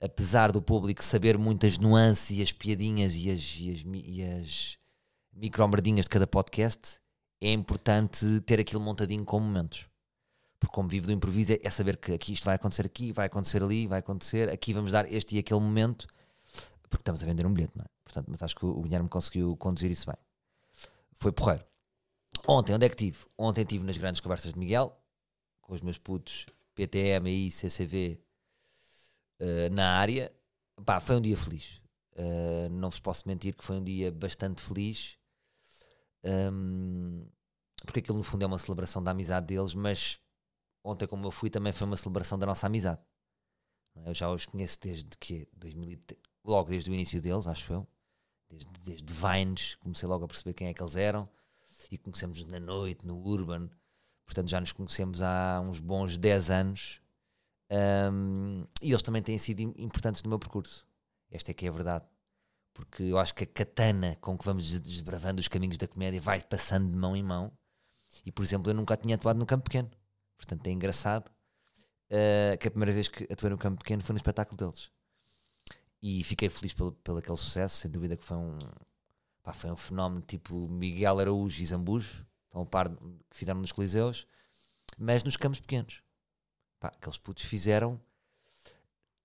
Apesar 0.00 0.50
do 0.50 0.60
público 0.60 1.02
saber 1.04 1.38
muitas 1.38 1.78
nuances 1.78 2.36
e 2.38 2.42
as 2.42 2.50
piadinhas 2.52 3.14
e 3.14 3.30
as, 3.30 3.56
e 3.60 3.70
as, 3.70 3.84
e 3.86 4.22
as 4.24 4.78
micro-merdinhas 5.32 6.04
de 6.04 6.10
cada 6.10 6.26
podcast, 6.26 7.00
é 7.40 7.52
importante 7.52 8.40
ter 8.42 8.60
aquilo 8.60 8.80
montadinho 8.80 9.24
com 9.24 9.40
momentos. 9.40 9.86
Porque 10.60 10.74
como 10.74 10.88
vivo 10.88 11.06
do 11.06 11.12
improviso 11.12 11.54
é, 11.60 11.70
saber 11.70 11.96
que 11.96 12.12
aqui 12.12 12.32
isto 12.32 12.44
vai 12.44 12.54
acontecer 12.54 12.86
aqui, 12.86 13.12
vai 13.12 13.26
acontecer 13.26 13.62
ali, 13.62 13.86
vai 13.86 13.98
acontecer, 13.98 14.48
aqui 14.48 14.72
vamos 14.72 14.92
dar 14.92 15.10
este 15.12 15.36
e 15.36 15.38
aquele 15.38 15.60
momento, 15.60 16.06
porque 16.88 17.02
estamos 17.02 17.22
a 17.22 17.26
vender 17.26 17.44
um 17.46 17.52
bilhete, 17.52 17.72
não 17.76 17.84
é? 17.84 17.88
Portanto, 18.04 18.26
mas 18.30 18.42
acho 18.42 18.54
que 18.54 18.64
o 18.64 18.82
Guilherme 18.82 19.08
conseguiu 19.08 19.56
conduzir 19.56 19.90
isso 19.90 20.06
bem. 20.06 20.16
Foi 21.14 21.32
porreiro. 21.32 21.64
Ontem, 22.46 22.74
onde 22.74 22.86
é 22.86 22.88
que 22.88 22.94
estive? 22.94 23.24
Ontem 23.36 23.62
estive 23.62 23.84
nas 23.84 23.96
grandes 23.96 24.20
conversas 24.20 24.52
de 24.52 24.58
Miguel, 24.58 24.96
com 25.60 25.74
os 25.74 25.80
meus 25.80 25.98
putos 25.98 26.46
PTM 26.74 27.28
e 27.28 27.50
CCV 27.50 28.20
eh, 29.38 29.68
na 29.70 29.96
área. 29.98 30.32
Pá, 30.84 31.00
foi 31.00 31.16
um 31.16 31.20
dia 31.20 31.36
feliz. 31.36 31.80
Eh, 32.14 32.68
não 32.70 32.90
vos 32.90 33.00
posso 33.00 33.26
mentir 33.26 33.54
que 33.54 33.64
foi 33.64 33.76
um 33.76 33.84
dia 33.84 34.10
bastante 34.12 34.62
feliz. 34.62 35.16
Ahm, 36.24 37.26
porque 37.84 38.00
aquilo 38.00 38.18
no 38.18 38.24
fundo 38.24 38.42
é 38.42 38.46
uma 38.46 38.58
celebração 38.58 39.02
da 39.02 39.10
amizade 39.10 39.46
deles, 39.46 39.74
mas 39.74 40.20
ontem 40.84 41.06
como 41.06 41.26
eu 41.26 41.30
fui 41.30 41.50
também 41.50 41.72
foi 41.72 41.86
uma 41.86 41.96
celebração 41.96 42.38
da 42.38 42.46
nossa 42.46 42.66
amizade. 42.66 43.00
Eu 44.04 44.14
já 44.14 44.30
os 44.30 44.46
conheço 44.46 44.78
desde 44.80 45.16
que 45.18 45.48
2003, 45.52 46.20
logo 46.44 46.70
desde 46.70 46.90
o 46.90 46.94
início 46.94 47.20
deles, 47.20 47.46
acho 47.46 47.72
eu. 47.72 47.86
Desde, 48.48 48.70
desde 48.80 49.12
Vines, 49.12 49.74
comecei 49.76 50.08
logo 50.08 50.24
a 50.24 50.28
perceber 50.28 50.54
quem 50.54 50.68
é 50.68 50.74
que 50.74 50.82
eles 50.82 50.96
eram. 50.96 51.28
E 51.90 51.98
conhecemos 51.98 52.44
na 52.46 52.60
noite, 52.60 53.06
no 53.06 53.16
Urban. 53.18 53.68
Portanto, 54.24 54.48
já 54.48 54.60
nos 54.60 54.72
conhecemos 54.72 55.20
há 55.20 55.60
uns 55.60 55.80
bons 55.80 56.16
10 56.16 56.50
anos. 56.50 57.00
Um, 57.70 58.64
e 58.80 58.90
eles 58.90 59.02
também 59.02 59.22
têm 59.22 59.38
sido 59.38 59.60
importantes 59.60 60.22
no 60.22 60.28
meu 60.28 60.38
percurso. 60.38 60.86
Esta 61.30 61.50
é 61.50 61.54
que 61.54 61.66
é 61.66 61.68
a 61.68 61.72
verdade. 61.72 62.04
Porque 62.74 63.02
eu 63.02 63.18
acho 63.18 63.34
que 63.34 63.44
a 63.44 63.46
katana 63.46 64.16
com 64.20 64.36
que 64.36 64.44
vamos 64.44 64.80
desbravando 64.80 65.40
os 65.40 65.48
caminhos 65.48 65.78
da 65.78 65.86
comédia 65.86 66.20
vai 66.20 66.42
passando 66.42 66.90
de 66.90 66.96
mão 66.96 67.16
em 67.16 67.22
mão. 67.22 67.52
E, 68.24 68.32
por 68.32 68.42
exemplo, 68.44 68.70
eu 68.70 68.74
nunca 68.74 68.96
tinha 68.96 69.14
atuado 69.14 69.38
no 69.38 69.46
campo 69.46 69.64
pequeno. 69.64 69.90
Portanto, 70.36 70.66
é 70.66 70.70
engraçado 70.70 71.28
uh, 71.28 72.58
que 72.58 72.68
a 72.68 72.70
primeira 72.70 72.92
vez 72.92 73.08
que 73.08 73.30
atuei 73.32 73.50
no 73.50 73.58
campo 73.58 73.78
pequeno 73.78 74.02
foi 74.02 74.14
no 74.14 74.18
espetáculo 74.18 74.56
deles. 74.56 74.90
E 76.00 76.24
fiquei 76.24 76.48
feliz 76.48 76.72
pelo, 76.72 76.92
pelo 76.92 77.18
aquele 77.18 77.36
sucesso, 77.36 77.76
sem 77.76 77.90
dúvida 77.90 78.16
que 78.16 78.24
foi 78.24 78.36
um, 78.36 78.58
pá, 79.42 79.52
foi 79.52 79.70
um 79.70 79.76
fenómeno 79.76 80.20
tipo 80.22 80.68
Miguel 80.68 81.20
Araújo 81.20 81.62
e 81.62 81.66
Zambujo, 81.66 82.26
então, 82.48 82.62
um 82.62 82.66
par 82.66 82.90
que 82.90 83.36
fizeram 83.36 83.60
nos 83.60 83.70
Coliseus, 83.70 84.26
mas 84.98 85.22
nos 85.22 85.36
campos 85.36 85.60
pequenos. 85.60 86.02
Pá, 86.80 86.88
aqueles 86.88 87.18
putos 87.18 87.44
fizeram 87.44 88.00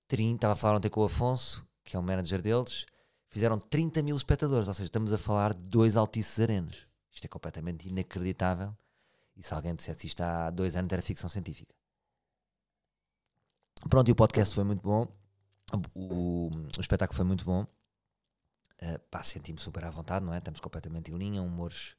30, 0.07 0.35
estava 0.35 0.53
a 0.53 0.55
falar 0.55 0.77
ontem 0.77 0.89
com 0.89 1.01
o 1.01 1.05
Afonso, 1.05 1.67
que 1.83 1.95
é 1.95 1.99
o 1.99 2.03
manager 2.03 2.41
deles, 2.41 2.85
fizeram 3.29 3.59
30 3.59 4.01
mil 4.03 4.15
espectadores, 4.15 4.67
ou 4.67 4.73
seja, 4.73 4.85
estamos 4.85 5.13
a 5.13 5.17
falar 5.17 5.53
de 5.53 5.67
dois 5.67 5.95
Altices 5.95 6.39
Arenas. 6.39 6.87
Isto 7.11 7.25
é 7.25 7.27
completamente 7.27 7.87
inacreditável. 7.87 8.75
E 9.35 9.43
se 9.43 9.53
alguém 9.53 9.75
dissesse 9.75 10.07
isto 10.07 10.21
há 10.21 10.49
dois 10.49 10.75
anos 10.75 10.91
era 10.91 11.01
ficção 11.01 11.29
científica. 11.29 11.73
Pronto, 13.89 14.07
e 14.07 14.11
o 14.11 14.15
podcast 14.15 14.53
foi 14.53 14.63
muito 14.63 14.81
bom. 14.81 15.07
O, 15.93 16.49
o 16.77 16.81
espetáculo 16.81 17.15
foi 17.15 17.25
muito 17.25 17.45
bom. 17.45 17.63
Uh, 18.81 18.99
pá, 19.11 19.23
senti-me 19.23 19.59
super 19.59 19.85
à 19.85 19.89
vontade, 19.89 20.25
não 20.25 20.33
é? 20.33 20.37
Estamos 20.37 20.59
completamente 20.59 21.11
em 21.11 21.17
linha, 21.17 21.41
humores, 21.41 21.95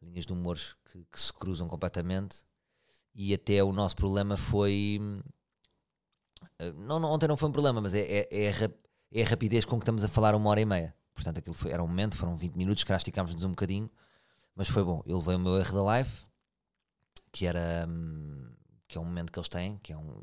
linhas 0.00 0.26
de 0.26 0.32
humores 0.32 0.74
que, 0.84 1.04
que, 1.10 1.20
se 1.20 1.32
cruzam 1.32 1.68
completamente. 1.68 2.44
E 3.14 3.34
até 3.34 3.62
o 3.62 3.72
nosso 3.72 3.96
problema 3.96 4.36
foi. 4.36 4.98
Uh, 6.60 6.72
não, 6.74 6.98
não, 6.98 7.10
ontem 7.10 7.28
não 7.28 7.36
foi 7.36 7.48
um 7.48 7.52
problema, 7.52 7.80
mas 7.80 7.94
é, 7.94 8.00
é, 8.00 8.28
é, 8.30 8.50
é, 9.12 9.22
a, 9.22 9.26
rapidez 9.26 9.64
com 9.64 9.76
que 9.76 9.82
estamos 9.82 10.04
a 10.04 10.08
falar 10.08 10.34
uma 10.34 10.48
hora 10.50 10.60
e 10.60 10.64
meia. 10.64 10.94
Portanto, 11.14 11.38
aquilo 11.38 11.54
foi, 11.54 11.72
era 11.72 11.82
um 11.82 11.86
momento, 11.86 12.16
foram 12.16 12.34
20 12.36 12.56
minutos, 12.56 12.84
que 12.84 12.92
esticámos-nos 12.92 13.44
um 13.44 13.50
bocadinho, 13.50 13.90
mas 14.54 14.68
foi 14.68 14.82
bom. 14.82 15.02
Eu 15.06 15.18
levei 15.18 15.36
o 15.36 15.38
meu 15.38 15.58
erro 15.58 15.74
da 15.74 15.82
live, 15.82 16.10
que 17.30 17.46
era. 17.46 17.86
Hum, 17.88 18.50
que 18.88 18.98
é 18.98 19.00
um 19.00 19.04
momento 19.04 19.32
que 19.32 19.38
eles 19.38 19.48
têm, 19.48 19.78
que 19.78 19.92
é 19.92 19.96
um. 19.96 20.22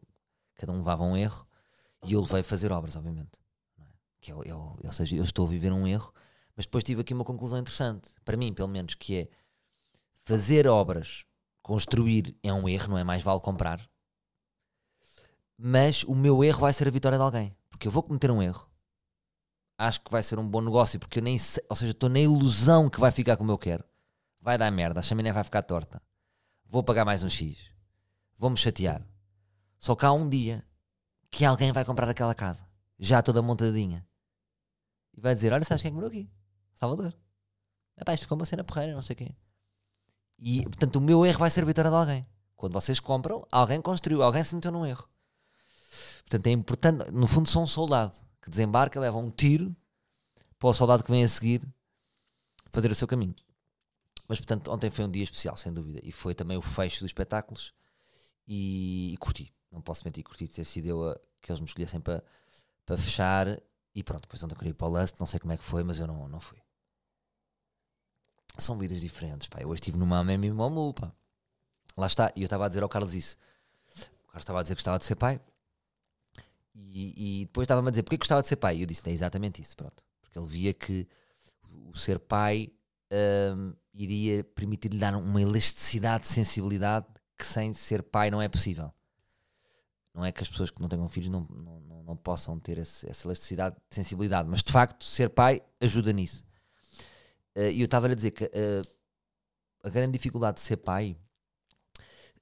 Cada 0.56 0.72
um 0.72 0.78
levava 0.78 1.04
um 1.04 1.16
erro 1.16 1.48
e 2.04 2.14
eu 2.14 2.22
levei 2.22 2.42
a 2.42 2.44
fazer 2.44 2.72
obras, 2.72 2.96
obviamente. 2.96 3.40
É? 3.80 3.84
Que 4.22 4.32
eu, 4.32 4.44
eu, 4.44 4.78
ou 4.84 4.92
seja, 4.92 5.16
eu 5.16 5.24
estou 5.24 5.48
a 5.48 5.50
viver 5.50 5.72
um 5.72 5.88
erro, 5.88 6.14
mas 6.56 6.66
depois 6.66 6.84
tive 6.84 7.02
aqui 7.02 7.14
uma 7.14 7.24
conclusão 7.24 7.60
interessante, 7.60 8.14
para 8.24 8.38
mim, 8.38 8.54
pelo 8.54 8.68
menos, 8.68 8.94
que 8.96 9.16
é 9.16 9.30
fazer 10.26 10.68
obras, 10.68 11.26
construir 11.64 12.38
é 12.44 12.54
um 12.54 12.70
erro, 12.70 12.90
não 12.90 12.98
é 12.98 13.04
mais 13.04 13.24
vale 13.24 13.40
comprar. 13.40 13.90
Mas 15.58 16.04
o 16.04 16.14
meu 16.14 16.44
erro 16.44 16.62
vai 16.62 16.74
ser 16.74 16.88
a 16.88 16.92
vitória 16.92 17.18
de 17.18 17.24
alguém, 17.24 17.56
porque 17.70 17.88
eu 17.88 17.92
vou 17.92 18.04
cometer 18.04 18.30
um 18.30 18.42
erro. 18.42 18.69
Acho 19.82 20.02
que 20.02 20.12
vai 20.12 20.22
ser 20.22 20.38
um 20.38 20.46
bom 20.46 20.60
negócio, 20.60 21.00
porque 21.00 21.20
eu 21.20 21.24
nem 21.24 21.40
sei, 21.40 21.64
ou 21.70 21.74
seja, 21.74 21.94
estou 21.94 22.10
na 22.10 22.20
ilusão 22.20 22.90
que 22.90 23.00
vai 23.00 23.14
ficar 23.14 23.38
como 23.38 23.50
eu 23.50 23.58
quero. 23.58 23.82
Vai 24.42 24.58
dar 24.58 24.70
merda, 24.70 25.00
a 25.00 25.02
chaminé 25.02 25.32
vai 25.32 25.42
ficar 25.42 25.62
torta. 25.62 26.02
Vou 26.66 26.84
pagar 26.84 27.06
mais 27.06 27.24
um 27.24 27.30
X. 27.30 27.58
Vou-me 28.38 28.58
chatear. 28.58 29.02
Só 29.78 29.96
que 29.96 30.06
há 30.06 30.12
um 30.12 30.28
dia 30.28 30.62
que 31.32 31.46
alguém 31.46 31.72
vai 31.72 31.86
comprar 31.86 32.10
aquela 32.10 32.36
casa, 32.36 32.68
já 33.00 33.22
toda 33.22 33.42
montadinha, 33.42 34.06
e 35.16 35.22
vai 35.22 35.34
dizer: 35.34 35.54
Olha, 35.54 35.64
sabes 35.64 35.82
quem 35.82 35.88
é 35.88 35.92
que 35.92 35.96
morou 35.96 36.10
aqui? 36.10 36.30
Salvador. 36.74 37.16
Epá, 37.98 38.14
isto 38.14 38.24
ficou 38.24 38.38
uma 38.38 38.46
cena 38.46 38.66
porreira, 38.66 38.94
não 38.94 39.02
sei 39.02 39.16
quê. 39.16 39.34
E 40.38 40.64
portanto, 40.64 40.98
o 40.98 41.02
meu 41.02 41.26
erro 41.26 41.40
vai 41.40 41.50
ser 41.50 41.62
a 41.62 41.66
vitória 41.66 41.90
de 41.90 41.96
alguém. 41.96 42.28
Quando 42.58 42.74
vocês 42.74 43.00
compram, 43.00 43.48
alguém 43.50 43.82
construiu, 43.82 44.24
alguém 44.24 44.44
se 44.44 44.54
meteu 44.54 44.74
num 44.74 44.86
erro. 44.86 45.08
Portanto, 46.24 46.48
é 46.48 46.52
importante. 46.52 47.12
No 47.14 47.28
fundo, 47.28 47.48
sou 47.48 47.64
um 47.64 47.68
soldado 47.68 48.18
que 48.42 48.50
desembarca, 48.50 49.00
leva 49.00 49.18
um 49.18 49.30
tiro 49.30 49.76
para 50.58 50.70
o 50.70 50.74
soldado 50.74 51.04
que 51.04 51.12
vem 51.12 51.24
a 51.24 51.30
seguir 51.30 51.62
fazer 52.72 52.92
o 52.92 52.96
seu 52.96 53.08
caminho. 53.08 53.36
Mas, 54.28 54.40
portanto, 54.40 54.72
ontem 54.72 54.90
foi 54.90 55.06
um 55.06 55.12
dia 55.12 55.24
especial, 55.24 55.58
sem 55.58 55.74
dúvida. 55.74 56.00
E 56.04 56.12
foi 56.12 56.36
também 56.36 56.56
o 56.58 56.62
fecho 56.62 57.00
dos 57.00 57.10
espetáculos. 57.10 57.74
E, 58.48 59.14
e 59.14 59.18
curti 59.18 59.52
não 59.72 59.82
posso 59.82 60.04
mentir, 60.04 60.24
curti 60.24 60.48
ter 60.48 60.66
sido 60.66 60.88
eu 60.88 61.10
a, 61.10 61.20
que 61.42 61.52
eles 61.52 61.60
me 61.60 61.68
escolhessem 61.68 62.00
para, 62.00 62.24
para 62.86 62.98
fechar. 62.98 63.62
E 63.94 64.04
pronto, 64.04 64.24
depois 64.24 64.42
onde 64.44 64.54
eu 64.54 64.58
queria 64.58 64.72
ir 64.72 64.76
para 64.76 64.88
o 64.88 64.90
Lust, 64.90 65.20
não 65.20 65.26
sei 65.26 65.40
como 65.40 65.54
é 65.54 65.58
que 65.58 65.64
foi, 65.64 65.84
mas 65.84 66.00
eu 66.00 66.08
não, 66.08 66.28
não 66.28 66.40
fui. 66.40 66.60
São 68.58 68.78
vidas 68.78 69.02
diferentes, 69.02 69.48
pá. 69.48 69.62
Eu 69.62 69.70
hoje 69.70 69.80
estive 69.80 69.98
numa 69.98 70.24
meme 70.24 70.52
Momu, 70.52 70.94
pá. 70.94 71.12
Lá 71.96 72.08
está. 72.08 72.32
E 72.36 72.42
eu 72.42 72.46
estava 72.46 72.66
a 72.66 72.68
dizer 72.68 72.84
ao 72.84 72.90
Carlos 72.90 73.14
isso. 73.14 73.38
O 74.24 74.28
Carlos 74.28 74.44
estava 74.44 74.60
a 74.60 74.62
dizer 74.62 74.76
que 74.76 74.80
gostava 74.80 75.00
de 75.00 75.06
ser 75.06 75.16
pai. 75.16 75.40
E, 76.80 77.42
e 77.42 77.46
depois 77.46 77.66
estava-me 77.66 77.88
a 77.88 77.92
dizer 77.92 78.04
porque 78.04 78.18
gostava 78.18 78.42
de 78.42 78.48
ser 78.48 78.56
pai. 78.56 78.78
E 78.78 78.82
eu 78.82 78.88
disse, 78.88 79.08
é 79.10 79.12
exatamente 79.12 79.62
isso, 79.62 79.76
pronto. 79.76 80.04
Porque 80.22 80.40
ele 80.40 80.48
via 80.48 80.74
que 80.74 81.08
o 81.70 81.98
ser 81.98 82.20
pai 82.20 82.72
um, 83.12 83.74
iria 83.94 84.44
permitir-lhe 84.44 84.98
dar 84.98 85.16
uma 85.16 85.42
elasticidade 85.42 86.24
de 86.24 86.30
sensibilidade 86.30 87.06
que 87.38 87.46
sem 87.46 87.74
ser 87.74 88.04
pai 88.04 88.32
não 88.32 88.42
é 88.42 88.48
possível. 88.48 88.94
Não 90.14 90.26
é 90.26 90.32
que 90.32 90.42
as 90.42 90.50
pessoas 90.50 90.72
que 90.72 90.82
não 90.82 90.90
tenham 90.90 91.08
filhos 91.08 91.30
não, 91.30 91.42
não, 91.50 91.80
não, 91.82 92.04
não 92.04 92.18
possam 92.18 92.60
ter 92.60 92.78
esse, 92.78 93.10
essa 93.10 93.28
elasticidade 93.28 93.76
de 93.90 93.96
sensibilidade, 93.96 94.50
mas 94.50 94.64
de 94.64 94.72
facto 94.72 95.06
ser 95.06 95.30
pai 95.30 95.62
ajuda 95.80 96.12
nisso. 96.12 96.44
Uh, 97.56 97.70
e 97.72 97.82
eu 97.82 97.86
estava 97.86 98.08
a 98.08 98.14
dizer 98.14 98.32
que 98.32 98.46
uh, 98.46 98.82
a 99.84 99.90
grande 99.90 100.14
dificuldade 100.14 100.56
de 100.56 100.62
ser 100.62 100.78
pai, 100.78 101.16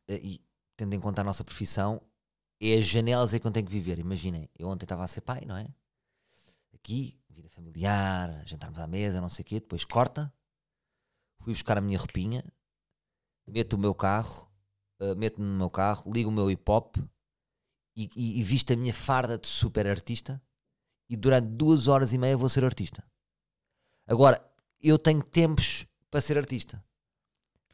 uh, 0.09 0.13
e 0.13 0.41
tendo 0.75 0.93
em 0.93 0.99
conta 0.99 1.21
a 1.21 1.23
nossa 1.23 1.43
profissão, 1.43 2.01
é 2.59 2.77
as 2.77 2.85
janelas 2.85 3.33
em 3.33 3.39
que 3.39 3.47
eu 3.47 3.51
tenho 3.51 3.65
que 3.65 3.71
viver. 3.71 3.99
Imaginem, 3.99 4.49
eu 4.57 4.67
ontem 4.67 4.85
estava 4.85 5.03
a 5.03 5.07
ser 5.07 5.21
pai, 5.21 5.43
não 5.45 5.57
é? 5.57 5.67
Aqui, 6.73 7.19
vida 7.29 7.49
familiar, 7.49 8.43
jantarmos 8.45 8.79
à 8.79 8.87
mesa, 8.87 9.21
não 9.21 9.29
sei 9.29 9.43
o 9.43 9.45
quê, 9.45 9.59
depois 9.59 9.85
corta, 9.85 10.33
fui 11.39 11.53
buscar 11.53 11.77
a 11.77 11.81
minha 11.81 11.97
roupinha, 11.97 12.43
meto 13.47 13.73
o 13.73 13.77
meu 13.77 13.93
carro, 13.93 14.47
meto-me 15.17 15.47
no 15.47 15.57
meu 15.57 15.69
carro, 15.69 16.11
ligo 16.11 16.29
o 16.29 16.33
meu 16.33 16.49
hip 16.49 16.63
hop 16.69 16.97
e, 17.95 18.09
e, 18.15 18.39
e 18.39 18.43
visto 18.43 18.73
a 18.73 18.75
minha 18.75 18.93
farda 18.93 19.37
de 19.37 19.47
super 19.47 19.87
artista 19.87 20.41
e 21.09 21.15
durante 21.15 21.47
duas 21.47 21.87
horas 21.87 22.13
e 22.13 22.17
meia 22.17 22.35
vou 22.35 22.49
ser 22.49 22.63
artista. 22.65 23.03
Agora, 24.05 24.43
eu 24.81 24.97
tenho 24.97 25.23
tempos 25.23 25.85
para 26.09 26.21
ser 26.21 26.37
artista. 26.37 26.83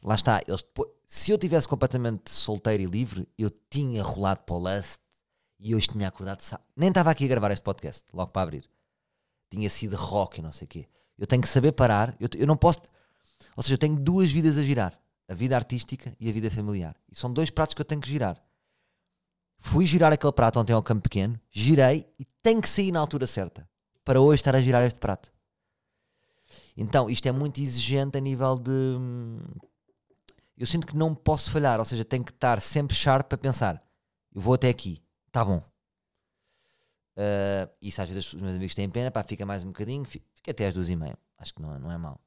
Lá 0.04 0.14
está, 0.14 0.42
eles 0.46 0.62
depois, 0.62 0.90
se 1.06 1.30
eu 1.30 1.38
tivesse 1.38 1.66
completamente 1.66 2.30
solteiro 2.30 2.82
e 2.82 2.86
livre, 2.86 3.26
eu 3.38 3.48
tinha 3.70 4.02
rolado 4.02 4.42
para 4.42 4.54
o 4.54 4.58
Lust 4.58 5.00
e 5.58 5.74
hoje 5.74 5.88
tinha 5.88 6.08
acordado. 6.08 6.42
Nem 6.76 6.90
estava 6.90 7.10
aqui 7.10 7.24
a 7.24 7.28
gravar 7.28 7.50
este 7.50 7.62
podcast, 7.62 8.04
logo 8.12 8.30
para 8.30 8.42
abrir. 8.42 8.68
Tinha 9.50 9.70
sido 9.70 9.96
rock 9.96 10.40
e 10.40 10.42
não 10.42 10.52
sei 10.52 10.66
o 10.66 10.68
quê. 10.68 10.88
Eu 11.16 11.26
tenho 11.26 11.40
que 11.40 11.48
saber 11.48 11.72
parar. 11.72 12.14
Eu, 12.20 12.28
eu 12.36 12.46
não 12.46 12.56
posso. 12.56 12.80
Ou 13.56 13.62
seja, 13.62 13.74
eu 13.74 13.78
tenho 13.78 13.96
duas 13.96 14.30
vidas 14.30 14.58
a 14.58 14.62
girar: 14.62 14.98
a 15.26 15.32
vida 15.32 15.56
artística 15.56 16.14
e 16.20 16.28
a 16.28 16.32
vida 16.32 16.50
familiar. 16.50 16.94
E 17.10 17.16
são 17.16 17.32
dois 17.32 17.50
pratos 17.50 17.74
que 17.74 17.80
eu 17.80 17.86
tenho 17.86 18.00
que 18.00 18.08
girar. 18.08 18.42
Fui 19.58 19.86
girar 19.86 20.12
aquele 20.12 20.32
prato 20.32 20.60
ontem 20.60 20.74
ao 20.74 20.82
campo 20.82 21.04
pequeno, 21.04 21.40
girei 21.50 22.06
e 22.18 22.26
tenho 22.42 22.60
que 22.60 22.68
sair 22.68 22.92
na 22.92 23.00
altura 23.00 23.26
certa 23.26 23.66
para 24.04 24.20
hoje 24.20 24.40
estar 24.40 24.54
a 24.54 24.60
girar 24.60 24.84
este 24.84 24.98
prato. 24.98 25.32
Então, 26.76 27.08
isto 27.08 27.26
é 27.26 27.32
muito 27.32 27.60
exigente 27.60 28.18
a 28.18 28.20
nível 28.20 28.58
de. 28.58 28.98
Eu 30.56 30.66
sinto 30.66 30.86
que 30.86 30.96
não 30.96 31.14
posso 31.14 31.50
falhar, 31.50 31.78
ou 31.78 31.84
seja, 31.84 32.04
tenho 32.04 32.24
que 32.24 32.30
estar 32.30 32.60
sempre 32.60 32.94
sharp 32.94 33.28
para 33.28 33.38
pensar. 33.38 33.82
Eu 34.32 34.40
vou 34.40 34.54
até 34.54 34.68
aqui, 34.68 35.02
tá 35.32 35.44
bom. 35.44 35.58
Uh, 37.16 37.70
isso 37.80 38.02
às 38.02 38.08
vezes 38.08 38.32
os 38.32 38.40
meus 38.40 38.54
amigos 38.54 38.74
têm 38.74 38.90
pena, 38.90 39.10
pá, 39.10 39.22
fica 39.22 39.46
mais 39.46 39.64
um 39.64 39.68
bocadinho, 39.68 40.04
fica 40.04 40.50
até 40.50 40.66
às 40.66 40.74
duas 40.74 40.88
e 40.88 40.96
meia. 40.96 41.16
Acho 41.38 41.54
que 41.54 41.62
não 41.62 41.74
é, 41.74 41.78
não 41.78 41.90
é 41.90 41.98
mal. 41.98 42.20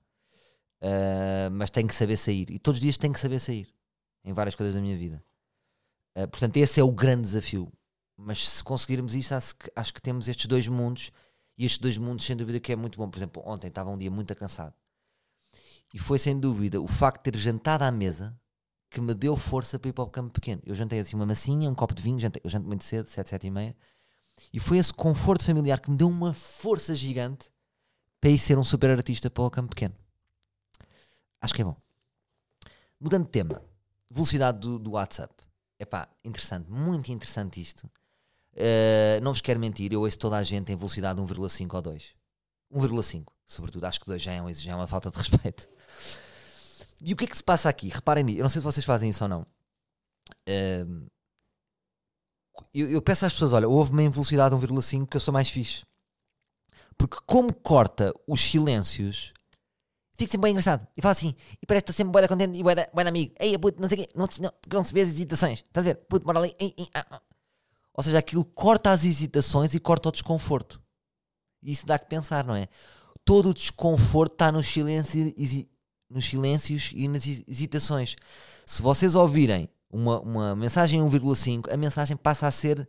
Uh, 0.81 1.49
mas 1.51 1.69
tenho 1.69 1.87
que 1.87 1.95
saber 1.95 2.17
sair. 2.17 2.49
E 2.51 2.59
todos 2.59 2.77
os 2.77 2.81
dias 2.81 2.97
tenho 2.97 3.13
que 3.13 3.19
saber 3.19 3.39
sair. 3.39 3.67
Em 4.23 4.33
várias 4.33 4.55
coisas 4.55 4.75
da 4.75 4.81
minha 4.81 4.97
vida. 4.97 5.23
Uh, 6.15 6.27
portanto, 6.27 6.57
esse 6.57 6.79
é 6.79 6.83
o 6.83 6.91
grande 6.91 7.23
desafio. 7.23 7.71
Mas 8.15 8.47
se 8.47 8.63
conseguirmos 8.63 9.15
isso, 9.15 9.33
acho 9.33 9.55
que, 9.55 9.71
acho 9.75 9.93
que 9.93 10.01
temos 10.01 10.27
estes 10.27 10.47
dois 10.47 10.67
mundos. 10.67 11.11
E 11.57 11.65
estes 11.65 11.79
dois 11.79 11.97
mundos, 11.97 12.25
sem 12.25 12.35
dúvida, 12.35 12.59
que 12.59 12.71
é 12.71 12.75
muito 12.75 12.97
bom. 12.97 13.09
Por 13.09 13.17
exemplo, 13.17 13.41
ontem 13.45 13.67
estava 13.67 13.89
um 13.89 13.97
dia 13.97 14.11
muito 14.11 14.35
cansado. 14.35 14.73
E 15.93 15.99
foi, 15.99 16.19
sem 16.19 16.39
dúvida, 16.39 16.81
o 16.81 16.87
facto 16.87 17.23
de 17.23 17.31
ter 17.31 17.37
jantado 17.37 17.83
à 17.83 17.91
mesa 17.91 18.37
que 18.89 19.01
me 19.01 19.13
deu 19.13 19.35
força 19.35 19.77
para 19.77 19.89
ir 19.89 19.93
para 19.93 20.03
o 20.03 20.09
campo 20.09 20.33
pequeno. 20.33 20.61
Eu 20.65 20.75
jantei 20.75 20.99
assim 20.99 21.15
uma 21.15 21.25
massinha, 21.25 21.69
um 21.69 21.75
copo 21.75 21.93
de 21.93 22.01
vinho, 22.01 22.19
jantei, 22.19 22.41
eu 22.43 22.49
janto 22.49 22.67
muito 22.67 22.83
cedo, 22.83 23.09
7, 23.09 23.29
7 23.29 23.47
e 23.47 23.49
meia. 23.51 23.75
E 24.53 24.59
foi 24.59 24.77
esse 24.77 24.93
conforto 24.93 25.43
familiar 25.43 25.79
que 25.79 25.89
me 25.89 25.97
deu 25.97 26.07
uma 26.07 26.33
força 26.33 26.93
gigante 26.95 27.51
para 28.19 28.29
ir 28.29 28.39
ser 28.39 28.57
um 28.57 28.63
super 28.63 28.89
artista 28.89 29.29
para 29.29 29.43
o 29.43 29.51
campo 29.51 29.69
pequeno. 29.69 29.95
Acho 31.41 31.53
que 31.53 31.61
é 31.61 31.65
bom. 31.65 31.75
Mudando 32.99 33.25
de 33.25 33.31
tema, 33.31 33.61
velocidade 34.09 34.59
do, 34.59 34.79
do 34.79 34.91
WhatsApp. 34.91 35.33
Epá, 35.79 36.09
interessante, 36.23 36.69
muito 36.69 37.11
interessante 37.11 37.61
isto. 37.61 37.89
Uh, 38.53 39.21
não 39.21 39.31
vos 39.31 39.41
quero 39.41 39.59
mentir, 39.59 39.93
eu 39.93 40.01
ouço 40.01 40.17
toda 40.17 40.35
a 40.37 40.43
gente 40.43 40.71
em 40.71 40.75
velocidade 40.75 41.21
1,5 41.21 41.73
ou 41.75 41.81
2. 41.81 42.15
1,5, 42.73 43.25
sobretudo. 43.47 43.85
Acho 43.85 43.99
que 43.99 44.05
2 44.05 44.21
já 44.21 44.33
é, 44.33 44.41
um, 44.41 44.53
já 44.53 44.73
é 44.73 44.75
uma 44.75 44.87
falta 44.87 45.09
de 45.09 45.17
respeito. 45.17 45.67
E 47.01 47.13
o 47.13 47.15
que 47.15 47.23
é 47.23 47.27
que 47.27 47.37
se 47.37 47.43
passa 47.43 47.69
aqui? 47.69 47.87
Reparem. 47.87 48.29
Eu 48.35 48.43
não 48.43 48.49
sei 48.49 48.59
se 48.59 48.65
vocês 48.65 48.85
fazem 48.85 49.09
isso 49.09 49.23
ou 49.23 49.29
não. 49.29 49.47
Eu, 52.73 52.89
eu, 52.89 53.01
peço 53.01 53.25
às 53.25 53.33
pessoas: 53.33 53.53
olha, 53.53 53.67
ouve-me 53.67 54.03
em 54.03 54.09
velocidade 54.09 54.55
1,5 54.55 55.07
que 55.07 55.17
eu 55.17 55.21
sou 55.21 55.33
mais 55.33 55.49
fixe. 55.49 55.85
Porque, 56.97 57.17
como 57.25 57.53
corta 57.53 58.13
os 58.27 58.41
silêncios, 58.41 59.31
fica 60.17 60.31
sempre 60.31 60.45
bem 60.45 60.51
engraçado. 60.51 60.87
E 60.97 61.01
fala 61.01 61.11
assim, 61.11 61.35
e 61.61 61.65
parece 61.65 61.83
que 61.83 61.91
estou 61.91 61.95
sempre 61.95 62.11
boa 62.11 62.27
contente 62.27 62.59
e 62.59 62.63
boa 62.63 62.75
amigo. 63.07 63.35
Ei, 63.39 63.57
puto, 63.57 63.79
não 63.79 63.87
sei 63.87 63.99
o 63.99 64.01
quê, 64.01 64.09
não, 64.15 64.27
não, 64.41 64.51
não 64.73 64.83
se 64.83 64.93
vê 64.93 65.01
as 65.01 65.09
hesitações. 65.09 65.59
Estás 65.59 65.85
a 65.85 65.89
ver? 65.89 65.95
Puto, 66.09 66.25
mora 66.25 66.39
ali. 66.39 66.55
Ei, 66.59 66.73
ei, 66.75 66.87
ah, 66.95 67.05
ah. 67.11 67.21
Ou 67.93 68.03
seja, 68.03 68.17
aquilo 68.17 68.43
corta 68.43 68.91
as 68.91 69.05
hesitações 69.05 69.75
e 69.75 69.79
corta 69.79 70.09
o 70.09 70.11
desconforto. 70.11 70.81
E 71.61 71.71
isso 71.71 71.85
dá 71.85 71.99
que 71.99 72.07
pensar, 72.07 72.43
não 72.43 72.55
é? 72.55 72.67
Todo 73.27 73.49
o 73.49 73.53
desconforto 73.53 74.31
está 74.31 74.53
nos 74.53 74.65
silêncios, 74.69 75.33
nos 76.09 76.23
silêncios 76.23 76.91
e 76.95 77.09
nas 77.09 77.27
hesitações. 77.27 78.15
Se 78.65 78.81
vocês 78.81 79.15
ouvirem 79.15 79.69
uma, 79.91 80.21
uma 80.21 80.55
mensagem 80.55 81.01
1,5, 81.01 81.69
a 81.69 81.75
mensagem 81.75 82.15
passa 82.15 82.47
a 82.47 82.51
ser 82.51 82.87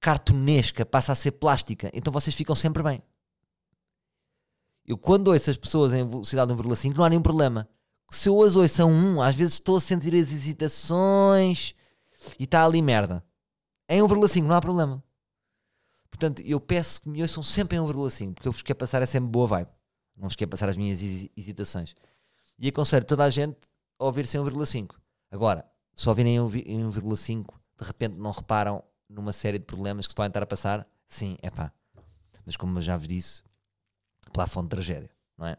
cartunesca, 0.00 0.84
passa 0.84 1.12
a 1.12 1.14
ser 1.14 1.30
plástica. 1.30 1.92
Então 1.94 2.12
vocês 2.12 2.34
ficam 2.34 2.56
sempre 2.56 2.82
bem. 2.82 3.00
Eu 4.84 4.98
quando 4.98 5.28
ouço 5.28 5.48
as 5.48 5.56
pessoas 5.56 5.92
em 5.92 6.04
velocidade 6.08 6.52
1,5 6.52 6.96
não 6.96 7.04
há 7.04 7.08
nenhum 7.08 7.22
problema. 7.22 7.68
Se 8.10 8.28
eu 8.28 8.42
as 8.42 8.56
ouço 8.56 8.82
a 8.82 8.84
1, 8.84 9.22
às 9.22 9.36
vezes 9.36 9.54
estou 9.54 9.76
a 9.76 9.80
sentir 9.80 10.12
as 10.12 10.28
hesitações 10.32 11.72
e 12.36 12.42
está 12.42 12.64
ali 12.64 12.82
merda. 12.82 13.24
Em 13.88 14.02
1,5 14.02 14.42
não 14.42 14.56
há 14.56 14.60
problema. 14.60 15.04
Portanto, 16.10 16.40
eu 16.42 16.60
peço 16.60 17.02
que 17.02 17.08
me 17.08 17.22
ouçam 17.22 17.42
sempre 17.42 17.76
em 17.76 17.80
1,5, 17.80 18.34
porque 18.34 18.48
eu 18.48 18.52
vos 18.52 18.62
quero 18.62 18.78
passar 18.78 19.06
sempre 19.06 19.30
boa 19.30 19.46
vibe. 19.46 19.70
Não 20.16 20.28
vos 20.28 20.36
quero 20.36 20.50
passar 20.50 20.68
as 20.68 20.76
minhas 20.76 21.00
hesitações. 21.36 21.94
E 22.58 22.68
aconselho 22.68 23.04
toda 23.04 23.24
a 23.24 23.30
gente 23.30 23.58
a 23.98 24.04
ouvir-se 24.04 24.38
em 24.38 24.40
1,5. 24.40 24.94
Agora, 25.30 25.64
se 25.94 26.08
ouvirem 26.08 26.36
em 26.36 26.40
1,5, 26.40 27.54
de 27.78 27.86
repente 27.86 28.18
não 28.18 28.30
reparam 28.30 28.82
numa 29.08 29.32
série 29.32 29.58
de 29.58 29.64
problemas 29.64 30.06
que 30.06 30.12
se 30.12 30.14
podem 30.14 30.28
estar 30.28 30.42
a 30.42 30.46
passar, 30.46 30.86
sim, 31.06 31.36
é 31.42 31.50
pá. 31.50 31.72
Mas 32.44 32.56
como 32.56 32.78
eu 32.78 32.82
já 32.82 32.96
vos 32.96 33.06
disse, 33.06 33.42
plafond 34.32 34.66
de 34.66 34.70
tragédia, 34.70 35.10
não 35.36 35.46
é? 35.46 35.58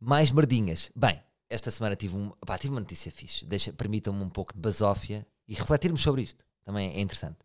Mais 0.00 0.30
merdinhas. 0.30 0.90
Bem, 0.94 1.22
esta 1.48 1.70
semana 1.70 1.96
tive, 1.96 2.16
um, 2.16 2.30
pá, 2.46 2.58
tive 2.58 2.72
uma 2.72 2.80
notícia 2.80 3.10
fixe. 3.10 3.46
Permitam-me 3.76 4.22
um 4.22 4.28
pouco 4.28 4.52
de 4.52 4.60
basófia 4.60 5.26
e 5.46 5.54
refletirmos 5.54 6.02
sobre 6.02 6.22
isto. 6.22 6.44
Também 6.64 6.92
é 6.92 7.00
interessante. 7.00 7.38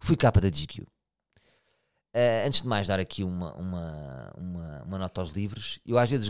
Fui 0.00 0.16
capa 0.16 0.40
da 0.40 0.48
GQ. 0.48 0.82
Uh, 0.82 2.44
antes 2.44 2.62
de 2.62 2.68
mais 2.68 2.88
dar 2.88 2.98
aqui 2.98 3.22
uma, 3.22 3.54
uma, 3.54 4.32
uma, 4.36 4.82
uma, 4.82 4.98
nota 4.98 5.20
aos 5.20 5.30
livros, 5.30 5.78
eu 5.86 5.96
às 5.96 6.10
vezes 6.10 6.28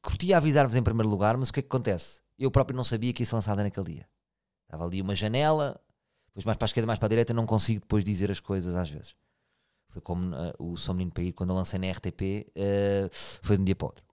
curtia 0.00 0.36
avisar-vos 0.36 0.76
em 0.76 0.82
primeiro 0.82 1.08
lugar, 1.08 1.36
mas 1.36 1.48
o 1.48 1.52
que 1.52 1.58
é 1.58 1.62
que 1.62 1.66
acontece? 1.66 2.20
Eu 2.38 2.52
próprio 2.52 2.76
não 2.76 2.84
sabia 2.84 3.12
que 3.12 3.22
ia 3.22 3.26
ser 3.26 3.34
lançada 3.34 3.64
naquele 3.64 3.94
dia. 3.94 4.08
Estava 4.64 4.84
ali 4.84 5.02
uma 5.02 5.16
janela, 5.16 5.80
depois 6.28 6.44
mais 6.44 6.56
para 6.56 6.66
a 6.66 6.68
esquerda, 6.68 6.86
mais 6.86 7.00
para 7.00 7.06
a 7.06 7.08
direita, 7.08 7.34
não 7.34 7.46
consigo 7.46 7.80
depois 7.80 8.04
dizer 8.04 8.30
as 8.30 8.38
coisas 8.38 8.76
às 8.76 8.88
vezes. 8.88 9.16
Foi 9.88 10.00
como 10.00 10.36
uh, 10.36 10.54
o 10.72 10.76
São 10.76 10.94
Menino 10.94 11.10
para 11.12 11.24
ir, 11.24 11.32
quando 11.32 11.50
eu 11.50 11.56
lancei 11.56 11.80
na 11.80 11.90
RTP, 11.90 12.46
uh, 12.46 12.52
eh, 12.54 13.08
foi 13.10 13.56
de 13.56 13.62
um 13.62 13.64
dia 13.64 13.74
para 13.74 13.86
o 13.86 13.88
outro. 13.88 14.04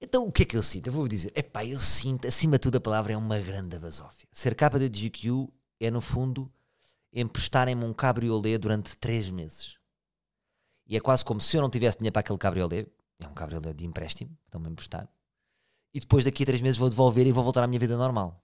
Então 0.00 0.26
o 0.26 0.32
que 0.32 0.42
é 0.42 0.44
que 0.44 0.56
eu 0.56 0.62
sinto? 0.62 0.88
Eu 0.88 0.92
vou 0.92 1.08
dizer, 1.08 1.32
epá, 1.34 1.64
eu 1.64 1.78
sinto, 1.78 2.28
acima 2.28 2.52
de 2.52 2.58
tudo 2.58 2.76
a 2.76 2.80
palavra 2.80 3.14
é 3.14 3.16
uma 3.16 3.38
grande 3.38 3.78
basófia. 3.78 4.28
Ser 4.32 4.54
capa 4.54 4.78
da 4.78 4.86
GQ 4.86 5.48
é 5.80 5.90
no 5.90 6.02
fundo 6.02 6.52
emprestarem-me 7.12 7.84
um 7.84 7.92
cabriolé 7.92 8.58
durante 8.58 8.96
3 8.96 9.30
meses. 9.30 9.76
E 10.86 10.96
é 10.96 11.00
quase 11.00 11.24
como 11.24 11.40
se 11.40 11.56
eu 11.56 11.62
não 11.62 11.70
tivesse 11.70 11.98
dinheiro 11.98 12.12
para 12.12 12.20
aquele 12.20 12.38
cabriolé, 12.38 12.86
é 13.20 13.26
um 13.26 13.34
cabriolé 13.34 13.72
de 13.72 13.84
empréstimo, 13.84 14.36
estão-me 14.44 14.68
a 14.68 14.70
emprestar, 14.70 15.08
e 15.92 16.00
depois 16.00 16.24
daqui 16.24 16.42
a 16.42 16.46
3 16.46 16.60
meses 16.62 16.78
vou 16.78 16.88
devolver 16.88 17.26
e 17.26 17.32
vou 17.32 17.44
voltar 17.44 17.62
à 17.62 17.66
minha 17.66 17.78
vida 17.80 17.96
normal. 17.96 18.42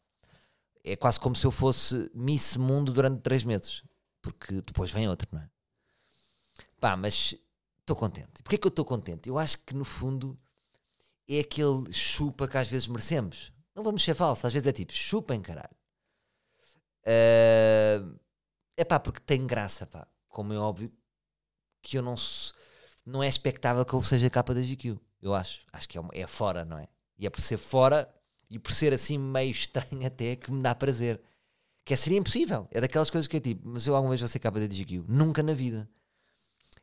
É 0.82 0.96
quase 0.96 1.18
como 1.18 1.34
se 1.34 1.46
eu 1.46 1.50
fosse 1.50 2.10
Miss 2.14 2.56
Mundo 2.56 2.92
durante 2.92 3.22
3 3.22 3.44
meses, 3.44 3.82
porque 4.20 4.60
depois 4.62 4.90
vem 4.90 5.08
outro, 5.08 5.28
não 5.32 5.40
é? 5.40 5.48
Pá, 6.80 6.96
mas 6.96 7.34
estou 7.80 7.96
contente. 7.96 8.42
Porquê 8.42 8.58
que 8.58 8.66
eu 8.66 8.70
estou 8.70 8.84
contente? 8.84 9.28
Eu 9.28 9.38
acho 9.38 9.58
que 9.58 9.74
no 9.74 9.84
fundo 9.84 10.38
é 11.28 11.40
aquele 11.40 11.92
chupa 11.92 12.46
que 12.46 12.58
às 12.58 12.68
vezes 12.68 12.88
merecemos. 12.88 13.52
Não 13.74 13.82
vamos 13.82 14.02
ser 14.02 14.14
falsos, 14.14 14.44
às 14.44 14.52
vezes 14.52 14.68
é 14.68 14.72
tipo 14.72 14.92
chupem, 14.92 15.40
caralho. 15.40 15.74
Uh, 17.06 18.18
é 18.76 18.84
pá, 18.84 18.98
porque 18.98 19.20
tem 19.20 19.46
graça, 19.46 19.86
pá. 19.86 20.06
Como 20.28 20.52
é 20.52 20.58
óbvio 20.58 20.92
que 21.82 21.98
eu 21.98 22.02
não 22.02 22.14
não 23.06 23.22
é 23.22 23.28
expectável 23.28 23.84
que 23.84 23.92
eu 23.92 24.02
seja 24.02 24.30
capa 24.30 24.54
da 24.54 24.62
GQ. 24.62 24.98
Eu 25.20 25.34
acho. 25.34 25.64
Acho 25.72 25.88
que 25.88 25.98
é, 25.98 26.02
é 26.12 26.26
fora, 26.26 26.64
não 26.64 26.78
é? 26.78 26.88
E 27.18 27.26
é 27.26 27.30
por 27.30 27.40
ser 27.40 27.58
fora 27.58 28.12
e 28.50 28.58
por 28.58 28.72
ser 28.72 28.92
assim 28.92 29.18
meio 29.18 29.50
estranho 29.50 30.04
até 30.06 30.36
que 30.36 30.50
me 30.50 30.62
dá 30.62 30.74
prazer. 30.74 31.20
Que 31.84 31.94
é, 31.94 31.96
seria 31.96 32.18
impossível. 32.18 32.66
É 32.70 32.80
daquelas 32.80 33.10
coisas 33.10 33.28
que 33.28 33.36
é 33.36 33.40
tipo, 33.40 33.68
mas 33.68 33.86
eu 33.86 33.94
alguma 33.94 34.10
vez 34.10 34.20
vou 34.20 34.28
ser 34.28 34.38
capa 34.38 34.58
da 34.58 34.66
GQ. 34.66 35.04
Nunca 35.06 35.42
na 35.42 35.52
vida. 35.52 35.88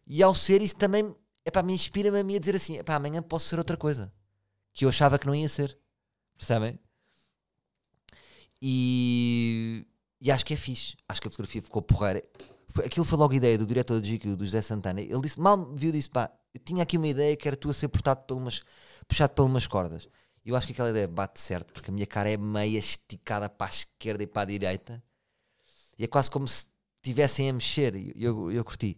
E 0.05 0.21
ao 0.21 0.33
ser 0.33 0.61
isso 0.61 0.75
também, 0.75 1.15
é 1.43 1.51
pá, 1.51 1.63
me 1.63 1.73
inspira-me 1.73 2.19
a 2.19 2.23
mim 2.23 2.35
a 2.35 2.39
dizer 2.39 2.55
assim, 2.55 2.77
é 2.77 2.83
pá, 2.83 2.95
amanhã 2.95 3.21
posso 3.21 3.47
ser 3.47 3.57
outra 3.57 3.77
coisa 3.77 4.13
que 4.73 4.85
eu 4.85 4.89
achava 4.89 5.17
que 5.17 5.25
não 5.25 5.35
ia 5.35 5.49
ser. 5.49 5.77
Percebem? 6.37 6.79
E, 8.61 9.85
e 10.21 10.31
acho 10.31 10.45
que 10.45 10.53
é 10.53 10.57
fixe. 10.57 10.95
Acho 11.09 11.19
que 11.19 11.27
a 11.27 11.31
fotografia 11.31 11.61
ficou 11.61 11.81
porreira. 11.81 12.21
Aquilo 12.85 13.05
foi 13.05 13.17
logo 13.17 13.33
a 13.33 13.35
ideia 13.35 13.57
do 13.57 13.65
diretor 13.65 13.99
do 13.99 14.07
GQ, 14.07 14.35
do 14.35 14.45
José 14.45 14.61
Santana. 14.61 15.01
Ele 15.01 15.21
disse, 15.21 15.39
mal 15.39 15.73
viu, 15.73 15.91
disse, 15.91 16.09
pá, 16.09 16.31
eu 16.53 16.59
tinha 16.63 16.83
aqui 16.83 16.97
uma 16.97 17.07
ideia 17.07 17.35
que 17.35 17.47
era 17.47 17.57
tu 17.57 17.69
a 17.69 17.73
ser 17.73 17.87
portado 17.89 18.21
por 18.21 18.37
umas, 18.37 18.61
puxado 19.07 19.33
por 19.33 19.43
umas 19.43 19.65
cordas. 19.67 20.07
Eu 20.45 20.55
acho 20.55 20.67
que 20.67 20.73
aquela 20.73 20.89
ideia 20.89 21.07
bate 21.07 21.41
certo, 21.41 21.73
porque 21.73 21.89
a 21.91 21.93
minha 21.93 22.07
cara 22.07 22.29
é 22.29 22.37
meia 22.37 22.77
esticada 22.77 23.49
para 23.49 23.67
a 23.67 23.69
esquerda 23.69 24.23
e 24.23 24.27
para 24.27 24.43
a 24.43 24.45
direita. 24.45 25.03
E 25.97 26.03
é 26.03 26.07
quase 26.07 26.31
como 26.31 26.47
se 26.47 26.67
estivessem 26.97 27.49
a 27.49 27.53
mexer. 27.53 27.95
E 27.95 28.13
eu, 28.15 28.49
eu, 28.49 28.51
eu 28.51 28.63
curti. 28.63 28.97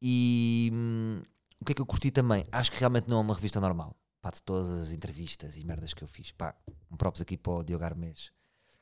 E 0.00 0.70
hum, 0.72 1.22
o 1.60 1.64
que 1.64 1.72
é 1.72 1.74
que 1.74 1.82
eu 1.82 1.86
curti 1.86 2.10
também? 2.10 2.46
Acho 2.52 2.70
que 2.70 2.78
realmente 2.78 3.08
não 3.08 3.18
é 3.18 3.20
uma 3.20 3.34
revista 3.34 3.60
normal 3.60 3.96
pá, 4.20 4.30
de 4.30 4.42
todas 4.42 4.70
as 4.70 4.90
entrevistas 4.92 5.56
e 5.56 5.64
merdas 5.64 5.92
que 5.92 6.02
eu 6.02 6.08
fiz. 6.08 6.32
Pá, 6.32 6.54
um 6.90 6.96
próprios 6.96 7.22
aqui 7.22 7.36
para 7.36 7.52
o 7.52 7.62
Diogo 7.62 7.84
Armês, 7.84 8.32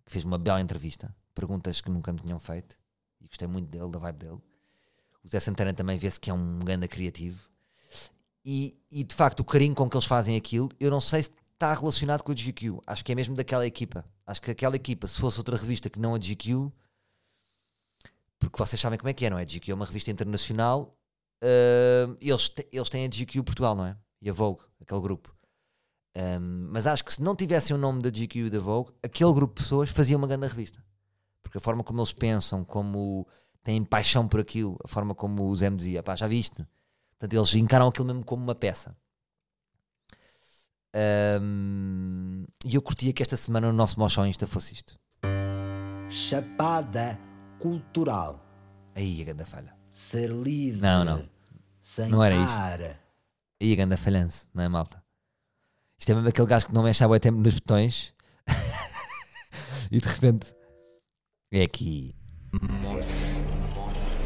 que 0.05 0.13
fez 0.13 0.25
uma 0.25 0.39
bela 0.39 0.61
entrevista, 0.61 1.15
perguntas 1.39 1.81
que 1.81 1.91
nunca 1.91 2.13
me 2.13 2.19
tinham 2.19 2.39
feito, 2.41 2.77
e 3.21 3.27
gostei 3.29 3.47
muito 3.47 3.69
dele, 3.69 3.91
da 3.91 3.99
vibe 3.99 4.19
dele. 4.19 4.41
O 5.23 5.29
Zé 5.31 5.39
Santana 5.39 5.73
também 5.73 5.97
vê-se 5.97 6.19
que 6.19 6.31
é 6.31 6.35
um 6.35 6.59
grande 6.59 6.89
criativo. 6.89 7.49
E, 8.45 8.77
e 8.91 9.05
de 9.05 9.15
facto, 9.15 9.41
o 9.41 9.45
carinho 9.45 9.75
com 9.75 9.89
que 9.89 9.97
eles 9.97 10.07
fazem 10.07 10.37
aquilo, 10.37 10.69
eu 10.81 10.91
não 10.91 11.01
sei 11.01 11.23
se 11.23 11.31
está 11.53 11.73
relacionado 11.75 12.23
com 12.23 12.33
a 12.33 12.35
GQ. 12.35 12.81
Acho 12.87 13.05
que 13.05 13.13
é 13.13 13.15
mesmo 13.15 13.35
daquela 13.35 13.67
equipa. 13.67 14.05
Acho 14.27 14.41
que 14.41 14.51
aquela 14.51 14.77
equipa, 14.77 15.07
se 15.07 15.21
fosse 15.21 15.39
outra 15.39 15.57
revista 15.57 15.91
que 15.91 16.01
não 16.01 16.15
a 16.15 16.19
GQ, 16.19 16.73
porque 18.39 18.59
vocês 18.59 18.81
sabem 18.81 18.99
como 18.99 19.09
é 19.09 19.13
que 19.13 19.27
é, 19.27 19.31
não 19.31 19.39
é? 19.39 19.43
A 19.43 19.45
GQ 19.45 19.71
é 19.71 19.75
uma 19.75 19.85
revista 19.85 20.11
internacional, 20.11 20.97
uh, 21.43 22.17
eles, 22.21 22.53
eles 22.73 22.89
têm 22.89 23.05
a 23.05 23.09
GQ 23.09 23.43
Portugal, 23.43 23.75
não 23.75 23.87
é? 23.87 23.97
E 24.21 24.31
a 24.31 24.33
Vogue 24.33 24.63
aquele 24.81 25.01
grupo. 25.01 25.37
Um, 26.17 26.69
mas 26.71 26.87
acho 26.87 27.05
que 27.05 27.13
se 27.13 27.23
não 27.23 27.37
tivessem 27.37 27.77
o 27.77 27.79
nome 27.79 28.03
da 28.03 28.11
GQ 28.11 28.47
e 28.47 28.51
da 28.51 28.59
Vogue, 28.59 28.93
aquele 29.03 29.33
grupo 29.33 29.55
de 29.55 29.63
pessoas 29.63 29.91
fazia 29.91 30.17
uma 30.17 30.27
grande 30.27 30.47
revista. 30.47 30.83
Porque 31.49 31.59
a 31.59 31.61
forma 31.63 31.83
como 31.83 32.01
eles 32.01 32.13
pensam, 32.13 32.63
como 32.63 33.27
têm 33.65 33.83
paixão 33.83 34.29
por 34.29 34.39
aquilo, 34.39 34.79
a 34.85 34.89
forma 34.89 35.15
como 35.15 35.45
o 35.45 35.57
Zé 35.57 35.71
me 35.71 35.79
dizia, 35.79 36.03
pá, 36.03 36.15
já 36.15 36.27
viste? 36.27 36.67
Portanto, 37.13 37.33
eles 37.33 37.55
encaram 37.55 37.89
aquilo 37.89 38.07
mesmo 38.07 38.23
como 38.23 38.43
uma 38.43 38.55
peça. 38.55 38.95
Um, 41.41 42.45
e 42.67 42.75
eu 42.75 42.83
curtia 42.83 43.15
que 43.15 43.23
esta 43.23 43.37
semana 43.37 43.71
o 43.71 43.73
nosso 43.73 43.99
Mochão 43.99 44.27
Insta 44.27 44.47
fosse 44.47 44.75
isto. 44.75 44.99
Chapada 46.11 47.19
cultural. 47.59 48.45
Aí 48.95 49.23
a 49.23 49.25
grande 49.25 49.45
falha. 49.47 49.75
Ser 49.91 50.31
livre. 50.31 50.83
Não, 50.83 51.03
não. 51.03 51.29
não 52.11 52.23
era 52.23 52.37
isto. 52.37 52.99
E 53.59 53.73
a 53.73 53.77
ganda 53.77 53.97
falhança, 53.97 54.47
não 54.53 54.63
é 54.63 54.69
malta? 54.69 55.03
Isto 55.99 56.13
é 56.13 56.15
mesmo 56.15 56.29
aquele 56.29 56.47
gajo 56.47 56.67
que 56.67 56.75
não 56.75 56.83
mexe 56.83 57.03
há 57.03 57.09
bom 57.09 57.19
tempo 57.19 57.39
nos 57.39 57.55
botões 57.55 58.15
e 59.91 59.99
de 59.99 60.07
repente 60.07 60.58
é 61.51 61.63
aqui. 61.63 62.15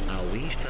Ao 0.08 0.36
Insta. 0.36 0.68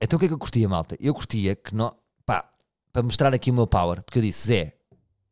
Então 0.00 0.16
o 0.16 0.20
que 0.20 0.24
é 0.24 0.28
que 0.28 0.34
eu 0.34 0.38
curtia, 0.38 0.68
malta? 0.68 0.96
Eu 1.00 1.14
curtia 1.14 1.56
que 1.56 1.74
não. 1.74 1.96
Pá, 2.24 2.50
para 2.92 3.02
mostrar 3.02 3.34
aqui 3.34 3.50
o 3.50 3.54
meu 3.54 3.66
power, 3.66 4.02
porque 4.02 4.18
eu 4.18 4.22
disse, 4.22 4.48
Zé, 4.48 4.76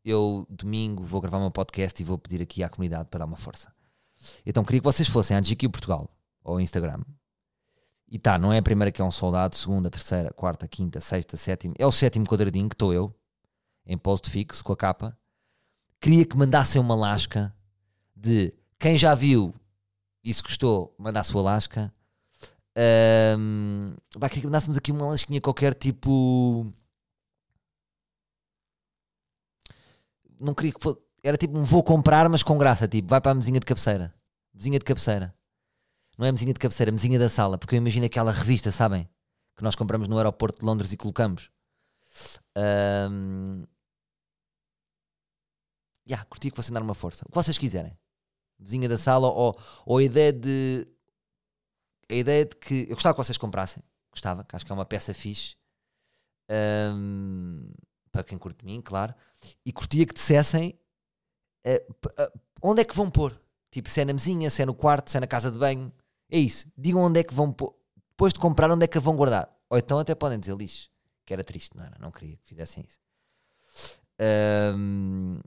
eu 0.03 0.45
domingo 0.49 1.03
vou 1.03 1.21
gravar 1.21 1.39
meu 1.39 1.51
podcast 1.51 2.01
e 2.01 2.05
vou 2.05 2.17
pedir 2.17 2.41
aqui 2.41 2.63
à 2.63 2.69
comunidade 2.69 3.09
para 3.09 3.19
dar 3.19 3.25
uma 3.25 3.35
força. 3.35 3.73
Então 4.45 4.63
queria 4.63 4.79
que 4.79 4.85
vocês 4.85 5.07
fossem 5.07 5.35
à 5.35 5.41
GQ 5.41 5.69
Portugal 5.69 6.09
ou 6.43 6.59
Instagram 6.59 7.01
e 8.11 8.17
tá, 8.17 8.39
não 8.39 8.51
é 8.51 8.57
a 8.57 8.63
primeira 8.63 8.91
que 8.91 9.01
é 9.01 9.05
um 9.05 9.11
soldado, 9.11 9.55
segunda, 9.55 9.89
terceira, 9.89 10.33
quarta, 10.33 10.67
quinta, 10.67 10.99
sexta, 10.99 11.37
sétima. 11.37 11.75
É 11.77 11.85
o 11.85 11.91
sétimo 11.91 12.25
quadradinho 12.25 12.67
que 12.67 12.73
estou 12.73 12.91
eu, 12.91 13.13
em 13.85 13.97
posto 13.97 14.31
fixo, 14.31 14.63
com 14.63 14.73
a 14.73 14.77
capa. 14.77 15.18
Queria 15.99 16.25
que 16.25 16.37
mandassem 16.37 16.79
uma 16.81 16.95
lasca 16.95 17.53
de 18.15 18.53
quem 18.77 18.97
já 18.97 19.13
viu 19.15 19.53
se 20.33 20.43
gostou, 20.43 20.95
mandasse 20.97 21.35
o 21.35 21.39
Alasca. 21.39 21.93
Um, 23.37 23.95
vai, 24.15 24.29
queria 24.29 24.41
que 24.41 24.47
mandássemos 24.47 24.77
aqui 24.77 24.91
uma 24.91 25.07
lasquinha 25.07 25.41
qualquer 25.41 25.73
tipo. 25.73 26.71
Não 30.39 30.53
queria 30.53 30.73
que 30.73 30.81
fosse. 30.81 30.99
Era 31.21 31.35
tipo 31.35 31.57
um 31.57 31.63
vou 31.63 31.83
comprar, 31.83 32.29
mas 32.29 32.43
com 32.43 32.57
graça. 32.57 32.87
Tipo, 32.87 33.09
vai 33.09 33.19
para 33.19 33.31
a 33.31 33.35
mesinha 33.35 33.59
de 33.59 33.65
cabeceira. 33.65 34.13
Mesinha 34.53 34.79
de 34.79 34.85
cabeceira. 34.85 35.33
Não 36.17 36.25
é 36.25 36.31
mesinha 36.31 36.53
de 36.53 36.59
cabeceira, 36.59 36.91
mesinha 36.91 37.19
da 37.19 37.29
sala. 37.29 37.57
Porque 37.57 37.75
eu 37.75 37.77
imagino 37.77 38.05
aquela 38.05 38.31
revista, 38.31 38.71
sabem? 38.71 39.09
Que 39.55 39.63
nós 39.63 39.75
compramos 39.75 40.07
no 40.07 40.17
aeroporto 40.17 40.59
de 40.59 40.65
Londres 40.65 40.93
e 40.93 40.97
colocamos. 40.97 41.49
Um, 42.57 43.65
yeah, 46.09 46.25
curtia 46.25 46.49
que 46.49 46.55
fossem 46.55 46.73
dar 46.73 46.81
uma 46.81 46.95
força. 46.95 47.23
O 47.27 47.31
que 47.31 47.35
vocês 47.35 47.57
quiserem. 47.57 47.97
Vizinha 48.57 48.89
da 48.89 48.97
sala 48.97 49.27
ou, 49.27 49.57
ou 49.85 49.97
a 49.97 50.03
ideia 50.03 50.33
de. 50.33 50.87
A 52.09 52.13
ideia 52.13 52.45
de 52.45 52.55
que. 52.55 52.87
Eu 52.89 52.95
gostava 52.95 53.13
que 53.13 53.23
vocês 53.23 53.37
comprassem. 53.37 53.83
Gostava, 54.11 54.43
que 54.43 54.55
acho 54.55 54.65
que 54.65 54.71
é 54.71 54.75
uma 54.75 54.85
peça 54.85 55.13
fixe. 55.13 55.55
Um, 56.49 57.71
para 58.11 58.23
quem 58.23 58.37
curte 58.37 58.59
de 58.59 58.65
mim, 58.65 58.81
claro. 58.81 59.13
E 59.63 59.71
curtia 59.71 60.05
que 60.05 60.15
dissessem 60.15 60.77
uh, 61.65 61.93
uh, 62.07 62.39
onde 62.61 62.81
é 62.81 62.85
que 62.85 62.95
vão 62.95 63.09
pôr. 63.09 63.39
Tipo, 63.71 63.87
se 63.87 64.01
é 64.01 64.05
na 64.05 64.13
mesinha, 64.13 64.49
se 64.49 64.63
é 64.63 64.65
no 64.65 64.73
quarto, 64.73 65.11
se 65.11 65.17
é 65.17 65.19
na 65.19 65.27
casa 65.27 65.51
de 65.51 65.59
banho. 65.59 65.93
É 66.29 66.39
isso. 66.39 66.71
Digam 66.75 67.01
onde 67.01 67.19
é 67.19 67.23
que 67.23 67.33
vão 67.33 67.51
pôr. 67.51 67.75
Depois 68.09 68.33
de 68.33 68.39
comprar, 68.39 68.69
onde 68.71 68.83
é 68.83 68.87
que 68.87 68.97
a 68.97 69.01
vão 69.01 69.15
guardar. 69.15 69.49
Ou 69.69 69.77
então 69.77 69.99
até 69.99 70.15
podem 70.15 70.39
dizer 70.39 70.57
lixo. 70.57 70.89
Que 71.23 71.33
era 71.33 71.43
triste, 71.43 71.77
não 71.77 71.85
era? 71.85 71.97
Não 71.99 72.11
queria 72.11 72.35
que 72.37 72.47
fizessem 72.47 72.83
isso. 72.83 72.99
Um, 74.75 75.39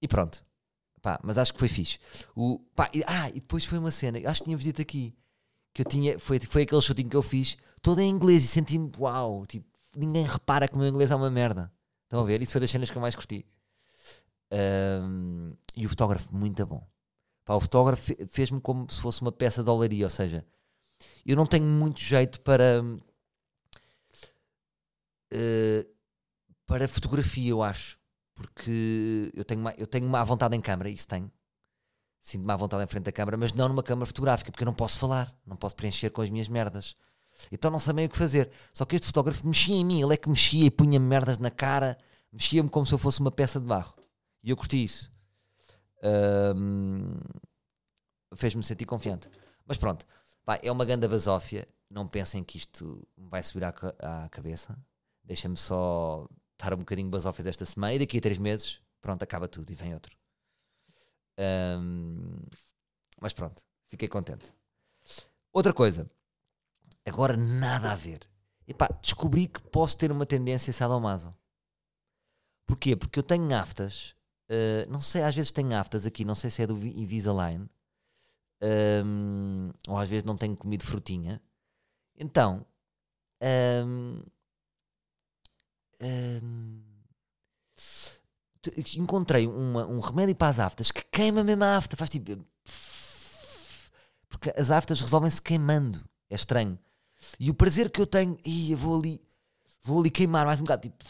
e 0.00 0.08
pronto. 0.08 0.44
Pá, 1.00 1.18
mas 1.22 1.38
acho 1.38 1.52
que 1.52 1.58
foi 1.58 1.68
fixe. 1.68 1.98
O, 2.34 2.58
pá, 2.74 2.90
e, 2.92 3.02
ah, 3.06 3.28
e 3.30 3.34
depois 3.34 3.64
foi 3.64 3.78
uma 3.78 3.90
cena, 3.90 4.18
acho 4.28 4.40
que 4.40 4.46
tinha 4.46 4.56
dito 4.56 4.82
aqui, 4.82 5.14
que 5.72 5.82
eu 5.82 5.86
tinha, 5.86 6.18
foi, 6.18 6.40
foi 6.40 6.62
aquele 6.62 6.82
shooting 6.82 7.08
que 7.08 7.16
eu 7.16 7.22
fiz, 7.22 7.56
todo 7.80 8.00
em 8.00 8.10
inglês 8.10 8.44
e 8.44 8.48
senti-me, 8.48 8.90
uau, 8.98 9.46
tipo, 9.46 9.66
ninguém 9.94 10.24
repara 10.24 10.66
que 10.66 10.74
o 10.74 10.78
meu 10.78 10.88
inglês 10.88 11.10
é 11.10 11.14
uma 11.14 11.30
merda. 11.30 11.72
Estão 12.04 12.20
a 12.20 12.24
ver? 12.24 12.42
Isso 12.42 12.52
foi 12.52 12.60
das 12.60 12.70
cenas 12.70 12.90
que 12.90 12.96
eu 12.96 13.02
mais 13.02 13.14
curti. 13.14 13.46
Um, 14.50 15.52
e 15.76 15.84
o 15.84 15.88
fotógrafo, 15.88 16.34
muito 16.34 16.64
bom. 16.66 16.86
Pá, 17.44 17.54
o 17.54 17.60
fotógrafo 17.60 18.12
fez-me 18.30 18.60
como 18.60 18.90
se 18.90 19.00
fosse 19.00 19.20
uma 19.22 19.32
peça 19.32 19.62
de 19.62 19.70
olaria, 19.70 20.06
ou 20.06 20.10
seja, 20.10 20.44
eu 21.24 21.36
não 21.36 21.46
tenho 21.46 21.64
muito 21.64 22.00
jeito 22.00 22.40
para. 22.40 22.82
Uh, 25.32 25.98
para 26.66 26.88
fotografia, 26.88 27.50
eu 27.50 27.62
acho 27.62 27.97
porque 28.38 29.32
eu 29.34 29.44
tenho, 29.44 29.60
uma, 29.60 29.72
eu 29.72 29.86
tenho 29.86 30.08
má 30.08 30.22
vontade 30.22 30.56
em 30.56 30.60
câmara, 30.60 30.88
isso 30.88 31.08
tenho. 31.08 31.30
Sinto-me 32.20 32.52
à 32.52 32.56
vontade 32.56 32.84
em 32.84 32.86
frente 32.86 33.04
da 33.04 33.12
câmara, 33.12 33.36
mas 33.36 33.52
não 33.52 33.68
numa 33.68 33.82
câmara 33.82 34.06
fotográfica, 34.06 34.52
porque 34.52 34.62
eu 34.62 34.66
não 34.66 34.74
posso 34.74 34.96
falar, 34.96 35.34
não 35.44 35.56
posso 35.56 35.74
preencher 35.74 36.10
com 36.10 36.22
as 36.22 36.30
minhas 36.30 36.48
merdas. 36.48 36.94
Então 37.50 37.68
não 37.68 37.80
sabem 37.80 38.06
o 38.06 38.08
que 38.08 38.16
fazer. 38.16 38.48
Só 38.72 38.84
que 38.84 38.94
este 38.94 39.06
fotógrafo 39.08 39.44
mexia 39.46 39.74
em 39.74 39.84
mim, 39.84 40.00
ele 40.00 40.14
é 40.14 40.16
que 40.16 40.28
mexia 40.28 40.66
e 40.66 40.70
punha 40.70 41.00
merdas 41.00 41.38
na 41.38 41.50
cara, 41.50 41.98
mexia-me 42.32 42.68
como 42.68 42.86
se 42.86 42.94
eu 42.94 42.98
fosse 42.98 43.18
uma 43.18 43.32
peça 43.32 43.58
de 43.58 43.66
barro. 43.66 43.94
E 44.42 44.50
eu 44.50 44.56
curti 44.56 44.84
isso. 44.84 45.10
Um, 46.54 47.16
Fez-me 48.36 48.62
sentir 48.62 48.84
confiante. 48.84 49.28
Mas 49.66 49.78
pronto, 49.78 50.06
pá, 50.44 50.60
é 50.62 50.70
uma 50.70 50.84
ganda 50.84 51.08
basófia. 51.08 51.66
Não 51.90 52.06
pensem 52.06 52.44
que 52.44 52.58
isto 52.58 53.04
me 53.16 53.28
vai 53.28 53.42
subir 53.42 53.64
à, 53.64 53.74
à 54.24 54.28
cabeça. 54.28 54.78
Deixa-me 55.24 55.56
só 55.56 56.28
estar 56.58 56.74
um 56.74 56.78
bocadinho 56.78 57.08
basófias 57.08 57.46
esta 57.46 57.64
semana 57.64 57.94
e 57.94 57.98
daqui 58.00 58.18
a 58.18 58.20
três 58.20 58.36
meses, 58.36 58.80
pronto, 59.00 59.22
acaba 59.22 59.46
tudo 59.46 59.70
e 59.70 59.74
vem 59.74 59.94
outro. 59.94 60.16
Um, 61.38 62.42
mas 63.20 63.32
pronto, 63.32 63.62
fiquei 63.86 64.08
contente. 64.08 64.52
Outra 65.52 65.72
coisa, 65.72 66.10
agora 67.06 67.36
nada 67.36 67.92
a 67.92 67.94
ver. 67.94 68.20
Epá, 68.66 68.88
descobri 69.00 69.46
que 69.46 69.62
posso 69.62 69.96
ter 69.96 70.10
uma 70.10 70.26
tendência 70.26 70.72
sadomaso. 70.72 71.32
Porquê? 72.66 72.94
Porque 72.96 73.18
eu 73.18 73.22
tenho 73.22 73.56
aftas, 73.56 74.14
uh, 74.50 74.90
não 74.90 75.00
sei, 75.00 75.22
às 75.22 75.34
vezes 75.34 75.50
tenho 75.50 75.74
aftas 75.74 76.04
aqui, 76.04 76.24
não 76.24 76.34
sei 76.34 76.50
se 76.50 76.62
é 76.62 76.66
do 76.66 76.76
Invisalign, 76.76 77.66
um, 78.60 79.70
ou 79.86 79.96
às 79.96 80.10
vezes 80.10 80.24
não 80.24 80.36
tenho 80.36 80.56
comido 80.56 80.84
frutinha. 80.84 81.40
Então, 82.16 82.66
um, 83.86 84.22
encontrei 88.96 89.46
uma, 89.46 89.86
um 89.86 90.00
remédio 90.00 90.34
para 90.34 90.48
as 90.48 90.58
aftas 90.58 90.90
que 90.90 91.02
queima 91.04 91.42
mesmo 91.44 91.64
a 91.64 91.76
afta, 91.76 91.96
faz 91.96 92.10
tipo. 92.10 92.44
Porque 94.28 94.52
as 94.56 94.70
aftas 94.70 95.00
resolvem-se 95.00 95.40
queimando. 95.40 96.04
É 96.30 96.34
estranho. 96.34 96.78
E 97.40 97.50
o 97.50 97.54
prazer 97.54 97.90
que 97.90 98.00
eu 98.00 98.06
tenho, 98.06 98.38
e 98.44 98.72
eu 98.72 98.78
vou 98.78 98.98
ali, 98.98 99.20
vou 99.82 100.00
ali 100.00 100.10
queimar 100.10 100.46
mais 100.46 100.60
um 100.60 100.64
bocado, 100.64 100.82
tipo, 100.82 101.04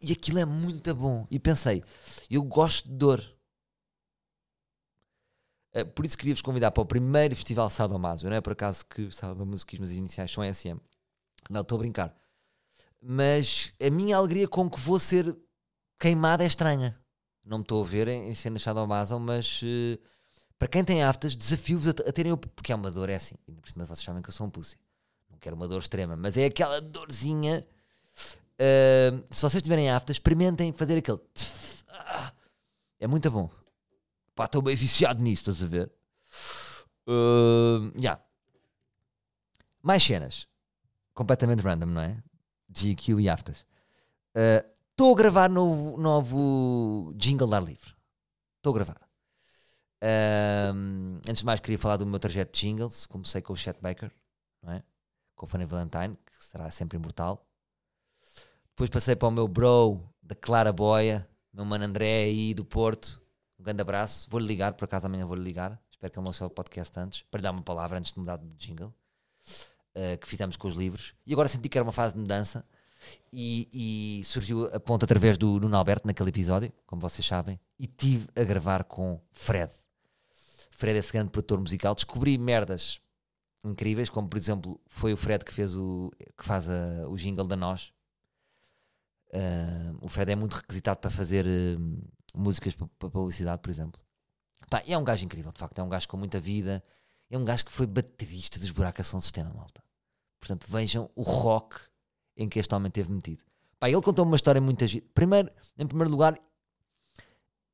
e 0.00 0.12
aquilo 0.12 0.38
é 0.38 0.44
muito 0.44 0.94
bom. 0.94 1.26
E 1.30 1.38
pensei, 1.38 1.82
eu 2.30 2.42
gosto 2.42 2.88
de 2.88 2.94
dor. 2.94 3.36
Eh, 5.72 5.84
por 5.84 6.04
isso 6.04 6.16
queria 6.16 6.34
vos 6.34 6.42
convidar 6.42 6.70
para 6.70 6.82
o 6.82 6.86
primeiro 6.86 7.34
festival 7.34 7.68
Sadomaso. 7.68 8.28
Não 8.28 8.36
é 8.36 8.40
por 8.40 8.52
acaso 8.52 8.84
que 8.86 9.10
Sadomasoquismo 9.10 9.84
as 9.84 9.92
iniciais 9.92 10.30
são 10.30 10.42
SM. 10.42 10.78
Não, 11.48 11.62
estou 11.62 11.76
a 11.76 11.80
brincar 11.80 12.19
mas 13.00 13.72
a 13.80 13.90
minha 13.90 14.16
alegria 14.16 14.46
com 14.46 14.68
que 14.68 14.78
vou 14.78 14.98
ser 14.98 15.36
queimada 15.98 16.44
é 16.44 16.46
estranha. 16.46 16.98
Não 17.44 17.58
me 17.58 17.62
estou 17.62 17.82
a 17.82 17.86
ver 17.86 18.08
em, 18.08 18.28
em 18.28 18.34
cenas 18.34 18.66
Amazon, 18.66 19.22
mas 19.22 19.62
uh, 19.62 19.98
para 20.58 20.68
quem 20.68 20.84
tem 20.84 21.02
aftas, 21.02 21.34
desafio-vos 21.34 21.88
a, 21.88 21.90
a, 21.90 22.12
terem. 22.12 22.36
Porque 22.36 22.72
é 22.72 22.74
uma 22.74 22.90
dor, 22.90 23.08
é 23.08 23.14
assim. 23.14 23.34
Ainda 23.48 23.60
por 23.60 23.70
cima 23.70 23.86
vocês 23.86 24.00
sabem 24.00 24.22
que 24.22 24.28
eu 24.28 24.32
sou 24.32 24.46
um 24.46 24.50
pussy. 24.50 24.76
Não 25.30 25.38
quero 25.38 25.56
uma 25.56 25.66
dor 25.66 25.80
extrema, 25.80 26.16
mas 26.16 26.36
é 26.36 26.44
aquela 26.44 26.80
dorzinha. 26.80 27.64
Uh, 28.60 29.24
se 29.30 29.40
vocês 29.40 29.62
tiverem 29.62 29.90
aftas, 29.90 30.16
experimentem 30.16 30.72
fazer 30.72 30.98
aquele. 30.98 31.18
é 33.00 33.06
muito 33.06 33.30
bom. 33.30 33.50
Pá, 34.34 34.44
estou 34.44 34.60
bem 34.60 34.76
viciado 34.76 35.22
nisso, 35.22 35.50
estás 35.50 35.62
a 35.62 35.66
ver? 35.66 35.90
Uh, 37.06 37.90
yeah. 37.98 38.22
Mais 39.82 40.02
cenas. 40.02 40.46
Completamente 41.14 41.62
random, 41.62 41.86
não 41.86 42.02
é? 42.02 42.22
GQ 42.70 43.20
e 43.20 43.28
aftas. 43.28 43.64
Estou 44.90 45.10
uh, 45.10 45.14
a 45.14 45.16
gravar 45.16 45.50
novo, 45.50 45.96
novo 45.96 47.12
jingle 47.16 47.48
dar 47.48 47.62
livre. 47.62 47.94
Estou 48.58 48.72
a 48.72 48.74
gravar. 48.74 49.00
Uh, 50.02 51.20
antes 51.28 51.40
de 51.40 51.44
mais, 51.44 51.60
queria 51.60 51.78
falar 51.78 51.96
do 51.96 52.06
meu 52.06 52.18
trajeto 52.18 52.52
de 52.52 52.60
jingles. 52.60 53.06
Comecei 53.06 53.42
com 53.42 53.52
o 53.52 53.56
Chet 53.56 53.78
Baker, 53.80 54.10
é? 54.68 54.82
com 55.34 55.46
o 55.46 55.48
Fanny 55.48 55.64
Valentine, 55.64 56.16
que 56.24 56.44
será 56.44 56.70
sempre 56.70 56.96
imortal. 56.96 57.44
Depois 58.68 58.88
passei 58.88 59.16
para 59.16 59.28
o 59.28 59.32
meu 59.32 59.48
bro 59.48 60.00
da 60.22 60.34
Clara 60.34 60.72
Boia, 60.72 61.28
meu 61.52 61.64
mano 61.64 61.84
André 61.84 62.24
aí 62.24 62.54
do 62.54 62.64
Porto. 62.64 63.20
Um 63.58 63.64
grande 63.64 63.82
abraço. 63.82 64.28
Vou-lhe 64.30 64.46
ligar, 64.46 64.72
por 64.74 64.84
acaso 64.84 65.06
amanhã 65.06 65.26
vou-lhe 65.26 65.42
ligar. 65.42 65.78
Espero 65.90 66.12
que 66.12 66.18
ele 66.18 66.24
não 66.24 66.32
seja 66.32 66.46
o 66.46 66.50
podcast 66.50 66.98
antes, 66.98 67.22
para 67.22 67.38
lhe 67.38 67.42
dar 67.42 67.50
uma 67.50 67.62
palavra 67.62 67.98
antes 67.98 68.12
de 68.12 68.18
mudar 68.18 68.38
de 68.38 68.48
jingle 68.54 68.94
uh, 69.96 70.18
que 70.18 70.26
fizemos 70.26 70.56
com 70.56 70.68
os 70.68 70.74
livros. 70.74 71.14
E 71.26 71.32
agora 71.32 71.48
senti 71.48 71.68
que 71.68 71.78
era 71.78 71.84
uma 71.84 71.92
fase 71.92 72.14
de 72.14 72.20
mudança 72.20 72.64
e, 73.32 74.20
e 74.20 74.24
surgiu 74.24 74.66
a 74.74 74.80
ponta 74.80 75.04
através 75.04 75.38
do 75.38 75.58
Nuno 75.60 75.76
Alberto 75.76 76.06
naquele 76.06 76.30
episódio, 76.30 76.72
como 76.86 77.00
vocês 77.00 77.26
sabem, 77.26 77.58
e 77.78 77.86
tive 77.86 78.28
a 78.36 78.44
gravar 78.44 78.84
com 78.84 79.20
Fred. 79.32 79.72
Fred 80.70 80.96
é 80.96 81.00
esse 81.00 81.12
grande 81.12 81.30
produtor 81.30 81.60
musical. 81.60 81.94
Descobri 81.94 82.36
merdas 82.38 83.00
incríveis, 83.64 84.08
como 84.08 84.28
por 84.28 84.38
exemplo 84.38 84.80
foi 84.86 85.12
o 85.12 85.16
Fred 85.16 85.44
que 85.44 85.52
fez 85.52 85.76
o 85.76 86.10
que 86.36 86.44
faz 86.44 86.68
a, 86.68 87.08
o 87.08 87.16
jingle 87.16 87.46
da 87.46 87.56
nós. 87.56 87.92
Uh, 89.32 89.96
o 90.00 90.08
Fred 90.08 90.32
é 90.32 90.34
muito 90.34 90.54
requisitado 90.54 90.98
para 90.98 91.10
fazer 91.10 91.46
uh, 91.46 92.10
músicas 92.34 92.74
para, 92.74 93.10
publicidade, 93.10 93.62
por 93.62 93.70
exemplo. 93.70 94.00
Pá, 94.68 94.82
é 94.86 94.96
um 94.96 95.04
gajo 95.04 95.24
incrível, 95.24 95.52
de 95.52 95.58
facto, 95.58 95.78
é 95.78 95.82
um 95.82 95.88
gajo 95.88 96.08
com 96.08 96.16
muita 96.16 96.40
vida 96.40 96.82
é 97.30 97.38
um 97.38 97.44
gajo 97.44 97.64
que 97.64 97.72
foi 97.72 97.86
baterista 97.86 98.58
de 98.58 98.66
esburacação 98.66 99.20
sistema, 99.20 99.52
malta. 99.54 99.82
Portanto, 100.40 100.66
vejam 100.68 101.08
o 101.14 101.22
rock 101.22 101.80
em 102.36 102.48
que 102.48 102.58
este 102.58 102.74
homem 102.74 102.90
teve 102.90 103.12
metido. 103.12 103.42
Pá, 103.78 103.88
ele 103.88 104.02
contou 104.02 104.24
uma 104.24 104.36
história 104.36 104.60
muito 104.60 104.82
agita. 104.82 105.06
Primeiro, 105.14 105.50
em 105.78 105.86
primeiro 105.86 106.10
lugar, 106.10 106.38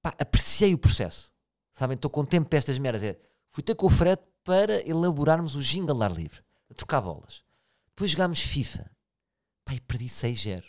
pá, 0.02 0.14
apreciei 0.18 0.74
o 0.74 0.78
processo. 0.78 1.32
Sabem, 1.72 1.94
estou 1.94 2.10
com 2.10 2.24
tempo 2.24 2.48
para 2.48 2.58
estas 2.58 2.78
merdas. 2.78 3.02
É, 3.02 3.18
fui 3.48 3.62
ter 3.62 3.74
com 3.74 3.86
o 3.86 3.90
Fred 3.90 4.20
para 4.44 4.86
elaborarmos 4.88 5.56
o 5.56 5.60
jingle 5.60 6.02
ar 6.02 6.12
livre, 6.12 6.42
a 6.70 6.74
trocar 6.74 7.00
bolas. 7.00 7.42
Depois 7.88 8.10
jogámos 8.10 8.40
FIFA. 8.40 8.90
Pá, 9.64 9.74
e 9.74 9.80
perdi 9.80 10.06
6-0. 10.06 10.64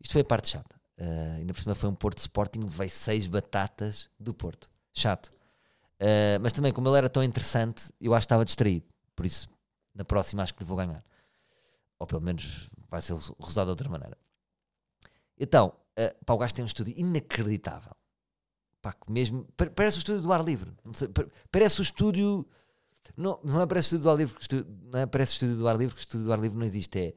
Isto 0.00 0.12
foi 0.12 0.22
a 0.22 0.24
parte 0.24 0.48
chata. 0.48 0.78
Uh, 0.98 1.36
ainda 1.38 1.54
por 1.54 1.60
cima 1.60 1.74
foi 1.76 1.88
um 1.88 1.94
Porto 1.94 2.18
Sporting, 2.18 2.66
veio 2.66 2.90
6 2.90 3.28
batatas 3.28 4.10
do 4.18 4.34
Porto. 4.34 4.68
Chato. 4.92 5.32
Uh, 6.00 6.38
mas 6.40 6.52
também, 6.52 6.72
como 6.72 6.88
ele 6.88 6.98
era 6.98 7.08
tão 7.08 7.22
interessante, 7.24 7.92
eu 8.00 8.14
acho 8.14 8.22
que 8.22 8.26
estava 8.26 8.44
distraído. 8.44 8.86
Por 9.16 9.26
isso, 9.26 9.48
na 9.94 10.04
próxima, 10.04 10.42
acho 10.42 10.54
que 10.54 10.62
lhe 10.62 10.68
vou 10.68 10.76
ganhar. 10.76 11.04
Ou 11.98 12.06
pelo 12.06 12.20
menos 12.20 12.68
vai 12.88 13.00
ser 13.00 13.14
resultado 13.14 13.66
de 13.66 13.70
outra 13.70 13.88
maneira. 13.88 14.16
Então, 15.38 15.72
uh, 15.98 16.24
pá, 16.24 16.34
o 16.34 16.38
gajo 16.38 16.54
tem 16.54 16.64
um 16.64 16.66
estúdio 16.66 16.94
inacreditável. 16.96 17.94
Pá, 18.80 18.94
mesmo, 19.08 19.44
pa- 19.56 19.70
parece 19.70 19.98
o 19.98 20.00
estúdio 20.00 20.22
do 20.22 20.32
ar 20.32 20.44
livre. 20.44 20.72
Sei, 20.92 21.08
pa- 21.08 21.26
parece 21.50 21.80
o 21.80 21.82
estúdio. 21.82 22.46
Não, 23.16 23.40
não 23.42 23.60
é 23.60 23.66
parece 23.66 23.94
o 23.94 23.96
estúdio 23.96 24.02
do 24.04 24.10
ar 24.10 24.18
livre, 24.18 24.36
não 24.92 25.00
é 25.00 25.06
parece 25.06 25.32
o 25.32 25.34
estúdio 25.34 25.56
do 25.56 25.68
ar 25.68 25.76
livre, 25.76 25.94
que 25.94 26.00
o 26.00 26.04
estúdio 26.04 26.26
do 26.26 26.32
ar 26.32 26.38
livre 26.38 26.58
não 26.58 26.66
existe. 26.66 26.98
É, 26.98 27.14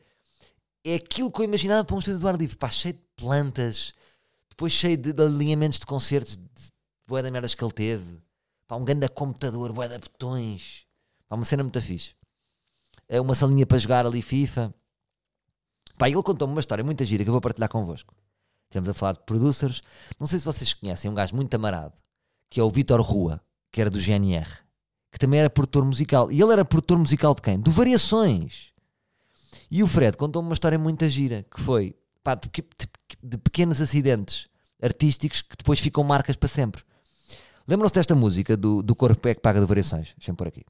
é 0.84 0.96
aquilo 0.96 1.32
que 1.32 1.42
eu 1.42 1.46
imaginava 1.46 1.84
para 1.86 1.96
um 1.96 2.00
estúdio 2.00 2.20
do 2.20 2.28
ar 2.28 2.36
livre. 2.36 2.56
Pá, 2.58 2.70
cheio 2.70 2.96
de 2.96 3.02
plantas, 3.16 3.94
depois 4.50 4.72
cheio 4.74 4.98
de, 4.98 5.14
de 5.14 5.22
alinhamentos 5.22 5.78
de 5.80 5.86
concertos, 5.86 6.38
de 6.38 6.72
boé 7.06 7.22
da 7.22 7.30
merdas 7.30 7.54
que 7.54 7.64
ele 7.64 7.74
teve. 7.74 8.20
Pá, 8.72 8.78
um 8.78 8.86
grande 8.86 9.06
computador, 9.10 9.74
boé 9.74 9.90
de 9.90 10.00
botões. 10.00 10.86
Pá, 11.28 11.36
uma 11.36 11.44
cena 11.44 11.62
muito 11.62 11.82
fixe. 11.82 12.16
É 13.06 13.20
uma 13.20 13.36
salinha 13.36 13.66
para 13.66 13.78
jogar 13.78 14.06
ali 14.06 14.22
FIFA. 14.22 14.74
Pá, 15.98 16.08
ele 16.08 16.24
contou-me 16.24 16.54
uma 16.54 16.62
história 16.62 16.82
muito 16.82 17.04
gira 17.04 17.22
que 17.22 17.30
eu 17.30 17.34
vou 17.34 17.42
partilhar 17.42 17.68
convosco. 17.68 18.16
Estivemos 18.70 18.88
a 18.88 18.94
falar 18.94 19.12
de 19.12 19.24
producers. 19.26 19.84
Não 20.18 20.26
sei 20.26 20.40
se 20.40 20.46
vocês 20.46 20.74
conhecem 20.74 21.12
um 21.12 21.14
gajo 21.14 21.36
muito 21.36 21.54
amarado, 21.54 21.96
que 22.50 22.62
é 22.62 22.64
o 22.64 22.72
Vitor 22.72 23.02
Rua, 23.02 23.42
que 23.74 23.82
era 23.82 23.90
do 23.90 24.00
GNR, 24.00 24.48
que 25.12 25.20
também 25.20 25.42
era 25.42 25.50
produtor 25.50 25.84
musical. 25.84 26.32
E 26.32 26.42
ele 26.42 26.54
era 26.54 26.64
produtor 26.64 26.98
musical 26.98 27.36
de 27.36 27.42
quem? 27.42 27.60
Do 27.60 27.72
Variações. 27.72 28.72
E 29.70 29.84
o 29.84 29.88
Fred 29.88 30.16
contou-me 30.16 30.48
uma 30.48 30.54
história 30.54 30.80
muito 30.80 31.10
gira, 31.10 31.44
que 31.54 31.60
foi 31.60 31.94
pá, 32.24 32.36
de, 32.36 32.50
de 32.50 32.88
de 33.22 33.38
pequenos 33.38 33.82
acidentes 33.82 34.48
artísticos 34.82 35.42
que 35.42 35.58
depois 35.58 35.82
ficam 35.82 36.06
marcas 36.06 36.38
para 36.38 36.48
sempre. 36.48 36.86
Lembram-se 37.68 37.96
desta 37.96 38.16
música 38.16 38.58
do, 38.58 38.82
do 38.82 38.96
Corpo 38.96 39.28
é 39.28 39.36
que 39.36 39.42
Paga 39.42 39.60
do 39.60 39.68
Variações? 39.68 40.14
Deixem 40.18 40.34
por 40.34 40.48
aqui. 40.48 40.64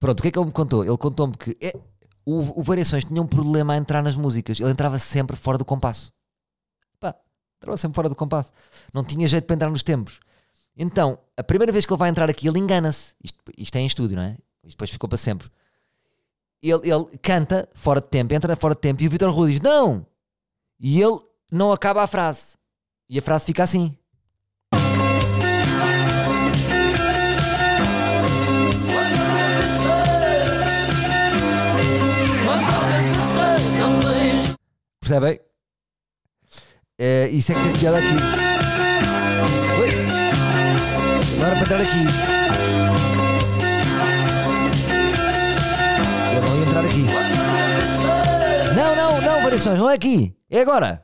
Pronto, 0.00 0.20
o 0.20 0.22
que 0.22 0.28
é 0.28 0.30
que 0.30 0.38
ele 0.38 0.46
me 0.46 0.52
contou? 0.52 0.84
Ele 0.84 0.96
contou-me 0.96 1.36
que 1.36 1.56
é, 1.60 1.72
o, 2.24 2.60
o 2.60 2.62
Variações 2.62 3.04
tinha 3.04 3.20
um 3.20 3.26
problema 3.26 3.74
a 3.74 3.76
entrar 3.76 4.02
nas 4.02 4.16
músicas. 4.16 4.60
Ele 4.60 4.70
entrava 4.70 4.98
sempre 4.98 5.36
fora 5.36 5.58
do 5.58 5.64
compasso. 5.64 6.12
Pá, 7.00 7.14
entrava 7.56 7.76
sempre 7.76 7.96
fora 7.96 8.08
do 8.08 8.14
compasso. 8.14 8.52
Não 8.92 9.02
tinha 9.02 9.26
jeito 9.26 9.44
para 9.44 9.54
entrar 9.54 9.70
nos 9.70 9.82
tempos. 9.82 10.20
Então, 10.76 11.18
a 11.36 11.42
primeira 11.42 11.72
vez 11.72 11.84
que 11.84 11.92
ele 11.92 11.98
vai 11.98 12.08
entrar 12.08 12.30
aqui, 12.30 12.46
ele 12.46 12.58
engana-se. 12.58 13.14
Isto, 13.22 13.38
isto 13.56 13.76
é 13.76 13.80
em 13.80 13.86
estúdio, 13.86 14.16
não 14.16 14.22
é? 14.22 14.32
Isto 14.62 14.76
depois 14.76 14.90
ficou 14.90 15.08
para 15.08 15.18
sempre. 15.18 15.50
Ele, 16.62 16.90
ele 16.90 17.18
canta 17.22 17.68
fora 17.72 18.00
de 18.00 18.08
tempo, 18.08 18.34
entra 18.34 18.56
fora 18.56 18.74
de 18.74 18.80
tempo 18.80 19.02
e 19.02 19.06
o 19.06 19.10
Vitor 19.10 19.30
Rua 19.32 19.48
diz: 19.48 19.60
Não! 19.60 20.04
E 20.80 21.00
ele 21.00 21.18
não 21.50 21.72
acaba 21.72 22.02
a 22.02 22.06
frase. 22.06 22.56
E 23.08 23.18
a 23.18 23.22
frase 23.22 23.46
fica 23.46 23.62
assim. 23.62 23.96
Percebem? 35.00 35.40
Eh, 36.98 37.28
isso 37.30 37.52
é 37.52 37.54
que 37.54 37.62
tem 37.62 37.72
piada 37.72 37.98
aqui. 37.98 38.08
Oi. 39.80 39.90
Não 41.38 41.50
para 41.50 41.60
entrar 41.60 41.80
aqui. 41.80 42.97
Aqui. 46.84 47.02
Não, 48.76 48.96
não, 48.96 49.20
não, 49.20 49.42
variações, 49.42 49.78
não 49.78 49.90
é 49.90 49.94
aqui. 49.94 50.36
É 50.48 50.60
agora. 50.60 51.02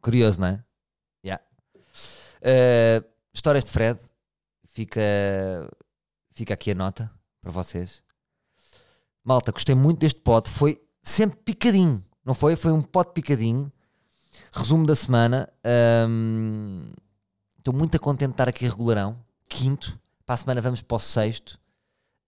Curioso, 0.00 0.40
não 0.40 0.48
é? 0.48 0.64
Yeah. 1.24 1.44
Eh, 2.40 3.02
histórias 3.32 3.64
de 3.64 3.70
Fred. 3.70 3.98
Fica, 4.72 5.00
fica 6.30 6.54
aqui 6.54 6.70
a 6.70 6.74
nota 6.74 7.10
para 7.42 7.50
vocês. 7.50 8.02
Malta, 9.24 9.52
gostei 9.52 9.74
muito 9.74 9.98
deste 10.00 10.20
pod. 10.20 10.48
Foi 10.48 10.80
sempre 11.02 11.38
picadinho, 11.38 12.04
não 12.24 12.34
foi? 12.34 12.56
Foi 12.56 12.72
um 12.72 12.80
pod 12.82 13.12
picadinho. 13.12 13.72
Resumo 14.52 14.86
da 14.86 14.94
semana. 14.96 15.48
Hum, 16.08 16.90
Estou 17.58 17.74
muito 17.74 18.00
contente 18.00 18.28
de 18.28 18.32
estar 18.34 18.48
aqui 18.48 18.64
regularão. 18.66 19.18
Quinto. 19.46 19.98
Para 20.28 20.34
a 20.34 20.36
semana 20.36 20.60
vamos 20.60 20.82
para 20.82 20.94
o 20.94 20.98
sexto. 20.98 21.58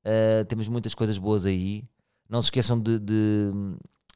Uh, 0.07 0.43
temos 0.47 0.69
muitas 0.69 0.95
coisas 0.95 1.19
boas 1.19 1.45
aí. 1.45 1.87
Não 2.31 2.41
se 2.41 2.47
esqueçam 2.47 2.81
de, 2.81 2.99
de 2.99 3.53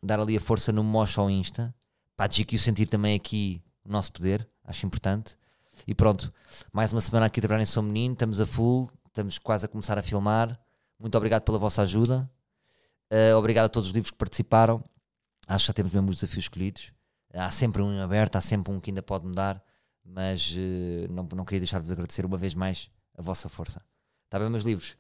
dar 0.02 0.18
ali 0.18 0.38
a 0.38 0.40
força 0.40 0.72
no 0.72 0.82
Mosh 0.82 1.18
ao 1.18 1.28
Insta. 1.28 1.74
Para 2.16 2.24
a 2.24 2.28
GQ 2.28 2.56
sentir 2.56 2.86
também 2.86 3.14
aqui 3.14 3.62
o 3.84 3.92
nosso 3.92 4.10
poder. 4.10 4.48
Acho 4.64 4.86
importante. 4.86 5.36
E 5.86 5.94
pronto. 5.94 6.32
Mais 6.72 6.94
uma 6.94 7.00
semana 7.02 7.26
aqui 7.26 7.40
a 7.40 7.42
trabalhar 7.42 7.62
em 7.62 7.66
São 7.66 7.82
Menino. 7.82 8.14
Estamos 8.14 8.40
a 8.40 8.46
full. 8.46 8.90
Estamos 9.06 9.36
quase 9.36 9.66
a 9.66 9.68
começar 9.68 9.98
a 9.98 10.02
filmar. 10.02 10.58
Muito 10.98 11.14
obrigado 11.18 11.42
pela 11.42 11.58
vossa 11.58 11.82
ajuda. 11.82 12.26
Uh, 13.12 13.36
obrigado 13.36 13.66
a 13.66 13.68
todos 13.68 13.88
os 13.88 13.92
livros 13.92 14.10
que 14.10 14.16
participaram. 14.16 14.82
Acho 15.46 15.64
que 15.64 15.66
já 15.66 15.74
temos 15.74 15.92
mesmo 15.92 16.08
os 16.08 16.16
desafios 16.16 16.46
escolhidos. 16.46 16.90
Há 17.34 17.50
sempre 17.50 17.82
um 17.82 18.00
aberto, 18.00 18.36
há 18.36 18.40
sempre 18.40 18.72
um 18.72 18.80
que 18.80 18.88
ainda 18.88 19.02
pode 19.02 19.26
mudar, 19.26 19.62
mas 20.02 20.52
uh, 20.52 21.12
não, 21.12 21.28
não 21.36 21.44
queria 21.44 21.60
deixar 21.60 21.80
de 21.80 21.84
vos 21.84 21.92
agradecer 21.92 22.24
uma 22.24 22.38
vez 22.38 22.54
mais 22.54 22.88
a 23.16 23.22
vossa 23.22 23.48
força. 23.48 23.80
Está 24.24 24.38
bem, 24.38 24.50
meus 24.50 24.64
livros? 24.64 24.96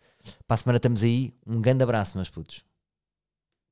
Para 0.46 0.54
a 0.54 0.58
semana 0.58 0.76
estamos 0.76 1.02
aí. 1.02 1.34
Um 1.46 1.60
grande 1.60 1.82
abraço, 1.82 2.16
meus 2.16 2.30
putos. 2.30 2.64